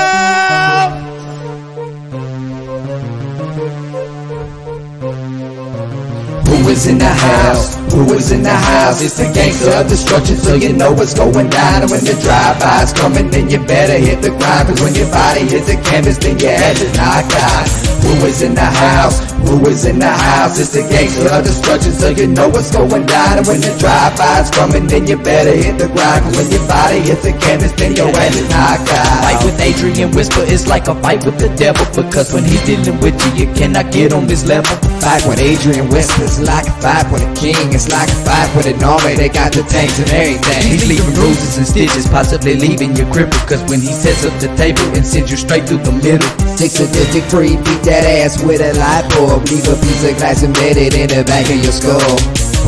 [6.79, 7.75] Is in the house?
[7.93, 9.03] Who is in the house?
[9.03, 11.83] It's the gangster of destruction, so you know what's going down.
[11.83, 14.69] And when the drive-by's coming, then you better hit the grind.
[14.69, 17.98] Cause when your body hits the canvas, then your head is knocked out.
[18.09, 19.21] Who is in the house?
[19.45, 20.57] Who is in the house?
[20.59, 23.37] It's the gangster of destruction, so you know what's going down.
[23.37, 26.25] And when the drive-by's coming, then you better hit the ground.
[26.25, 29.21] Cause when your body hits the canvas, then your ass is knocked out.
[29.29, 31.85] Fight with Adrian Whisper is like a fight with the devil.
[31.93, 34.73] Because when he's dealing with you, you cannot get on this level.
[35.05, 37.61] Fight with Adrian Whisper is like a fight with a king.
[37.77, 39.21] It's like a fight with an army.
[39.21, 40.65] They got the tanks and everything.
[40.65, 43.45] He's leaving bruises and stitches, possibly leaving you crippled.
[43.45, 46.25] Cause when he sets up the table and sends you straight through the middle.
[46.57, 49.49] Six sadistic free, beat that ass with a light bulb.
[49.49, 52.19] Leave a piece of glass embedded in the back of your skull.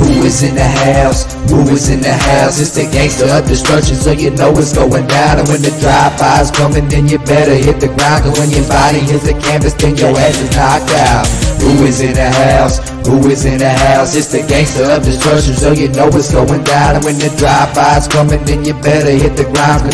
[0.00, 1.28] Who is in the house?
[1.50, 2.56] Who is in the house?
[2.60, 5.40] It's the gangster of destruction, so you know it's going down.
[5.40, 8.24] And when the drive-by's coming, then you better hit the ground.
[8.24, 11.26] Cause when your body hits the canvas, then your ass is knocked out.
[11.60, 12.80] Who is in the house?
[13.04, 14.16] Who is in the house?
[14.16, 16.96] It's the gangster of destruction, so you know it's going down.
[16.96, 19.90] And when the drive-by's coming, then you better hit the ground.